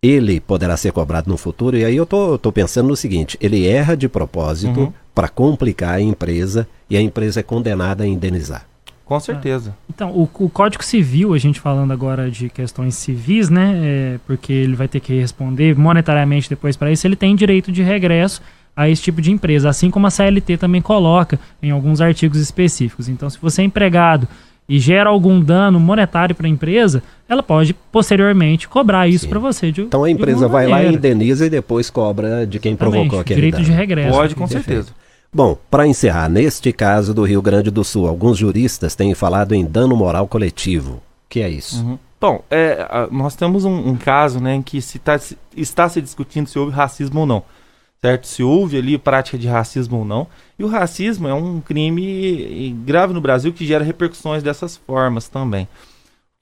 ele 0.02 0.38
poderá 0.38 0.76
ser 0.76 0.92
cobrado 0.92 1.30
no 1.30 1.36
futuro? 1.36 1.76
E 1.76 1.84
aí 1.84 1.96
eu 1.96 2.06
tô, 2.06 2.38
tô 2.38 2.52
pensando 2.52 2.88
no 2.88 2.96
seguinte: 2.96 3.36
ele 3.40 3.66
erra 3.66 3.96
de 3.96 4.08
propósito 4.08 4.80
Uhum. 4.80 4.92
para 5.14 5.28
complicar 5.28 5.94
a 5.94 6.00
empresa 6.00 6.66
e 6.88 6.96
a 6.96 7.00
empresa 7.00 7.40
é 7.40 7.42
condenada 7.42 8.04
a 8.04 8.06
indenizar. 8.06 8.66
Com 9.04 9.20
certeza. 9.20 9.76
Então, 9.88 10.10
o, 10.10 10.22
o 10.22 10.48
Código 10.48 10.82
Civil, 10.82 11.34
a 11.34 11.38
gente 11.38 11.60
falando 11.60 11.92
agora 11.92 12.30
de 12.30 12.48
questões 12.48 12.94
civis, 12.94 13.50
né? 13.50 13.80
é, 13.84 14.18
porque 14.26 14.52
ele 14.52 14.74
vai 14.74 14.88
ter 14.88 15.00
que 15.00 15.18
responder 15.20 15.76
monetariamente 15.76 16.48
depois 16.48 16.76
para 16.76 16.90
isso, 16.90 17.06
ele 17.06 17.16
tem 17.16 17.36
direito 17.36 17.70
de 17.70 17.82
regresso 17.82 18.40
a 18.76 18.88
esse 18.88 19.02
tipo 19.02 19.20
de 19.20 19.30
empresa, 19.30 19.68
assim 19.68 19.90
como 19.90 20.06
a 20.06 20.10
CLT 20.10 20.56
também 20.56 20.80
coloca 20.80 21.38
em 21.62 21.70
alguns 21.70 22.00
artigos 22.00 22.38
específicos. 22.38 23.08
Então, 23.08 23.28
se 23.30 23.38
você 23.40 23.62
é 23.62 23.64
empregado 23.64 24.26
e 24.68 24.78
gera 24.78 25.10
algum 25.10 25.40
dano 25.40 25.78
monetário 25.78 26.34
para 26.34 26.46
a 26.46 26.50
empresa, 26.50 27.02
ela 27.28 27.42
pode 27.42 27.74
posteriormente 27.92 28.66
cobrar 28.66 29.06
isso 29.06 29.28
para 29.28 29.38
você. 29.38 29.70
De, 29.70 29.82
Então 29.82 30.04
a 30.04 30.10
empresa 30.10 30.48
vai 30.48 30.66
lá 30.66 30.82
e 30.82 30.94
indeniza 30.94 31.46
e 31.46 31.50
depois 31.50 31.90
cobra 31.90 32.46
de 32.46 32.58
quem 32.58 32.72
Exatamente, 32.72 32.94
provocou 32.94 33.20
aquele 33.20 33.34
direito 33.36 33.56
dano. 33.56 33.66
de 33.66 33.72
regresso. 33.72 34.10
Pode, 34.10 34.34
com 34.34 34.48
Perfeito. 34.48 34.64
certeza. 34.64 35.03
Bom, 35.34 35.58
para 35.68 35.84
encerrar, 35.84 36.28
neste 36.28 36.72
caso 36.72 37.12
do 37.12 37.24
Rio 37.24 37.42
Grande 37.42 37.68
do 37.68 37.82
Sul, 37.82 38.06
alguns 38.06 38.38
juristas 38.38 38.94
têm 38.94 39.14
falado 39.14 39.52
em 39.52 39.64
dano 39.64 39.96
moral 39.96 40.28
coletivo. 40.28 40.92
O 40.94 41.02
que 41.28 41.40
é 41.40 41.48
isso? 41.48 41.84
Uhum. 41.84 41.98
Bom, 42.20 42.44
é, 42.48 42.86
nós 43.10 43.34
temos 43.34 43.64
um, 43.64 43.88
um 43.90 43.96
caso 43.96 44.38
né, 44.40 44.54
em 44.54 44.62
que 44.62 44.80
se 44.80 44.98
tá 45.00 45.18
se- 45.18 45.36
está 45.56 45.88
se 45.88 46.00
discutindo 46.00 46.46
se 46.48 46.56
houve 46.56 46.70
racismo 46.72 47.20
ou 47.20 47.26
não. 47.26 47.42
Certo? 48.00 48.26
Se 48.28 48.42
houve 48.44 48.76
ali 48.76 48.96
prática 48.96 49.36
de 49.36 49.48
racismo 49.48 49.98
ou 49.98 50.04
não. 50.04 50.26
E 50.56 50.62
o 50.62 50.68
racismo 50.68 51.26
é 51.26 51.34
um 51.34 51.60
crime 51.60 52.70
grave 52.84 53.12
no 53.12 53.20
Brasil 53.20 53.52
que 53.52 53.66
gera 53.66 53.82
repercussões 53.82 54.42
dessas 54.42 54.76
formas 54.76 55.26
também. 55.28 55.66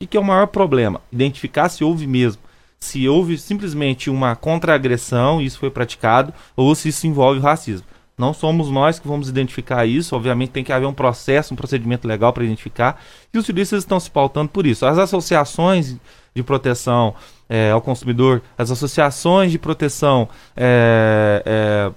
O 0.02 0.06
que, 0.06 0.16
é 0.16 0.20
o 0.20 0.24
maior 0.24 0.48
problema? 0.48 1.00
Identificar 1.10 1.68
se 1.70 1.82
houve 1.82 2.06
mesmo. 2.06 2.42
Se 2.78 3.08
houve 3.08 3.38
simplesmente 3.38 4.10
uma 4.10 4.34
contra-agressão, 4.36 5.40
e 5.40 5.46
isso 5.46 5.58
foi 5.60 5.70
praticado, 5.70 6.34
ou 6.56 6.74
se 6.74 6.88
isso 6.88 7.06
envolve 7.06 7.40
racismo. 7.40 7.86
Não 8.22 8.32
somos 8.32 8.70
nós 8.70 9.00
que 9.00 9.08
vamos 9.08 9.28
identificar 9.28 9.84
isso, 9.84 10.14
obviamente 10.14 10.50
tem 10.50 10.62
que 10.62 10.72
haver 10.72 10.86
um 10.86 10.92
processo, 10.94 11.52
um 11.52 11.56
procedimento 11.56 12.06
legal 12.06 12.32
para 12.32 12.44
identificar, 12.44 13.02
e 13.34 13.38
os 13.38 13.44
juristas 13.44 13.80
estão 13.80 13.98
se 13.98 14.08
pautando 14.08 14.48
por 14.48 14.64
isso. 14.64 14.86
As 14.86 14.96
associações 14.96 15.96
de 16.34 16.42
proteção 16.44 17.14
eh, 17.50 17.72
ao 17.72 17.80
consumidor, 17.80 18.40
as 18.56 18.70
associações 18.70 19.50
de 19.50 19.58
proteção 19.58 20.28
eh, 20.56 21.90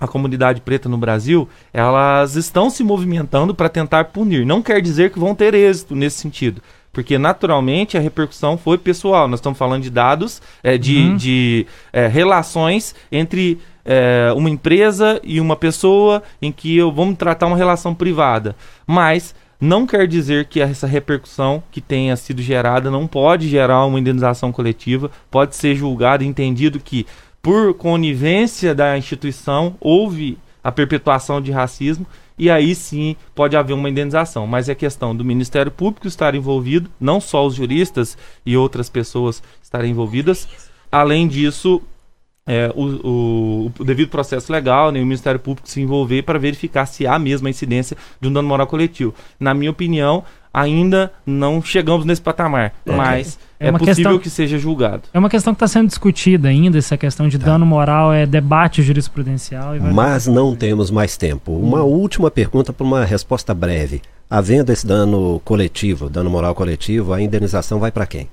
à 0.00 0.08
comunidade 0.08 0.60
preta 0.60 0.88
no 0.88 0.98
Brasil, 0.98 1.48
elas 1.72 2.34
estão 2.34 2.68
se 2.68 2.82
movimentando 2.82 3.54
para 3.54 3.68
tentar 3.68 4.06
punir. 4.06 4.44
Não 4.44 4.60
quer 4.62 4.80
dizer 4.82 5.12
que 5.12 5.20
vão 5.20 5.34
ter 5.36 5.54
êxito 5.54 5.94
nesse 5.94 6.18
sentido. 6.18 6.60
Porque 6.92 7.16
naturalmente 7.18 7.96
a 7.96 8.00
repercussão 8.00 8.58
foi 8.58 8.76
pessoal. 8.76 9.28
Nós 9.28 9.38
estamos 9.38 9.56
falando 9.56 9.82
de 9.84 9.90
dados, 9.90 10.42
eh, 10.62 10.76
de, 10.76 10.96
Uhum. 10.96 11.16
de 11.16 11.66
eh, 11.92 12.08
relações 12.08 12.96
entre 13.12 13.58
eh, 13.84 14.32
uma 14.36 14.50
empresa 14.50 15.20
e 15.22 15.40
uma 15.40 15.56
pessoa 15.56 16.22
em 16.40 16.50
que 16.52 16.76
eu 16.76 16.92
vamos 16.92 17.16
tratar 17.16 17.46
uma 17.46 17.56
relação 17.56 17.94
privada. 17.94 18.54
Mas 18.86 19.34
não 19.60 19.86
quer 19.86 20.06
dizer 20.06 20.46
que 20.46 20.60
essa 20.60 20.86
repercussão 20.86 21.62
que 21.70 21.80
tenha 21.80 22.16
sido 22.16 22.40
gerada 22.40 22.90
não 22.90 23.06
pode 23.06 23.48
gerar 23.48 23.84
uma 23.84 24.00
indenização 24.00 24.50
coletiva, 24.50 25.10
pode 25.30 25.54
ser 25.54 25.74
julgado 25.74 26.24
entendido 26.24 26.80
que 26.80 27.06
por 27.42 27.74
conivência 27.74 28.74
da 28.74 28.96
instituição 28.96 29.76
houve 29.80 30.38
a 30.64 30.72
perpetuação 30.72 31.40
de 31.40 31.50
racismo 31.50 32.06
e 32.38 32.48
aí 32.50 32.74
sim 32.74 33.16
pode 33.34 33.54
haver 33.54 33.74
uma 33.74 33.90
indenização. 33.90 34.46
Mas 34.46 34.70
é 34.70 34.74
questão 34.74 35.14
do 35.14 35.24
Ministério 35.24 35.70
Público 35.70 36.08
estar 36.08 36.34
envolvido, 36.34 36.90
não 36.98 37.20
só 37.20 37.46
os 37.46 37.54
juristas 37.54 38.16
e 38.46 38.56
outras 38.56 38.88
pessoas 38.88 39.42
estarem 39.62 39.90
envolvidas. 39.90 40.48
Além 40.90 41.28
disso, 41.28 41.82
é, 42.50 42.72
o, 42.74 42.84
o- 43.08 43.72
o 43.78 43.84
devido 43.84 44.08
processo 44.08 44.50
legal, 44.52 44.90
né, 44.90 44.98
o 45.00 45.04
Ministério 45.04 45.38
Público 45.38 45.68
se 45.68 45.80
envolver 45.80 46.22
para 46.22 46.38
verificar 46.38 46.86
se 46.86 47.06
há 47.06 47.18
mesmo 47.18 47.46
a 47.46 47.50
incidência 47.50 47.96
de 48.20 48.28
um 48.28 48.32
dano 48.32 48.48
moral 48.48 48.66
coletivo. 48.66 49.14
Na 49.38 49.54
minha 49.54 49.70
opinião, 49.70 50.24
ainda 50.52 51.12
não 51.24 51.62
chegamos 51.62 52.04
nesse 52.04 52.20
patamar, 52.20 52.74
Ok. 52.84 52.96
mas 52.96 53.38
É 53.60 53.68
é, 53.68 53.72
possível 53.72 53.94
questão- 53.94 54.18
que 54.18 54.28
seja 54.30 54.58
julgado. 54.58 55.02
É 55.14 55.18
uma 55.18 55.28
questão 55.30 55.54
que 55.54 55.56
está 55.56 55.68
sendo 55.68 55.86
discutida 55.86 56.48
ainda, 56.48 56.76
essa 56.78 56.96
questão 56.96 57.28
de 57.28 57.38
Tá. 57.38 57.46
dano 57.46 57.64
moral, 57.64 58.12
é 58.12 58.26
debate 58.26 58.82
jurisprudencial. 58.82 59.76
E 59.76 59.78
vai- 59.78 59.92
Mas 59.92 60.26
não 60.26 60.56
temos 60.56 60.90
mais 60.90 61.16
tempo. 61.16 61.52
Uma 61.52 61.82
última 61.82 62.30
pergunta 62.30 62.72
para 62.72 62.84
uma 62.84 63.04
resposta 63.04 63.54
breve. 63.54 64.02
Havendo 64.28 64.72
esse 64.72 64.86
dano 64.86 65.40
coletivo, 65.44 66.08
dano 66.08 66.30
moral 66.30 66.54
coletivo, 66.54 67.12
a 67.12 67.20
indenização 67.22 67.78
vai 67.78 67.92
para 67.92 68.06
quem? 68.06 68.28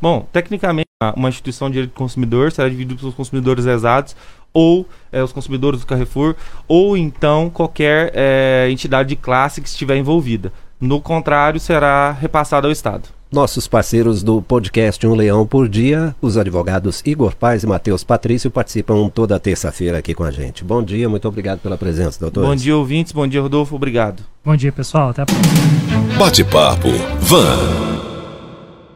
Bom, 0.00 0.26
tecnicamente, 0.32 0.86
a- 0.86 0.89
uma 1.16 1.30
instituição 1.30 1.68
de 1.68 1.74
direito 1.74 1.92
do 1.92 1.96
consumidor 1.96 2.52
será 2.52 2.68
dividida 2.68 3.00
pelos 3.00 3.14
consumidores 3.14 3.64
exatos 3.64 4.14
ou 4.52 4.86
eh, 5.10 5.22
os 5.22 5.32
consumidores 5.32 5.80
do 5.80 5.86
Carrefour, 5.86 6.34
ou 6.68 6.94
então 6.94 7.48
qualquer 7.48 8.12
eh, 8.14 8.68
entidade 8.70 9.08
de 9.08 9.16
classe 9.16 9.62
que 9.62 9.68
estiver 9.68 9.96
envolvida. 9.96 10.52
No 10.78 11.00
contrário, 11.00 11.58
será 11.58 12.10
repassado 12.10 12.66
ao 12.66 12.72
Estado. 12.72 13.08
Nossos 13.32 13.66
parceiros 13.66 14.22
do 14.22 14.42
podcast 14.42 15.06
Um 15.06 15.14
Leão 15.14 15.46
por 15.46 15.68
Dia, 15.70 16.14
os 16.20 16.36
advogados 16.36 17.00
Igor 17.06 17.34
Paz 17.34 17.62
e 17.62 17.66
Matheus 17.66 18.04
Patrício, 18.04 18.50
participam 18.50 19.08
toda 19.08 19.40
terça-feira 19.40 19.98
aqui 19.98 20.12
com 20.12 20.24
a 20.24 20.30
gente. 20.30 20.64
Bom 20.64 20.82
dia, 20.82 21.08
muito 21.08 21.26
obrigado 21.26 21.60
pela 21.60 21.78
presença, 21.78 22.20
doutor. 22.20 22.44
Bom 22.44 22.56
dia, 22.56 22.76
ouvintes. 22.76 23.12
Bom 23.12 23.26
dia, 23.26 23.40
Rodolfo. 23.40 23.74
Obrigado. 23.74 24.22
Bom 24.44 24.54
dia, 24.54 24.72
pessoal. 24.72 25.10
Até 25.10 25.22
a 25.22 25.26
próxima. 25.26 26.18
Bate-papo 26.18 26.88
Van. 27.20 28.19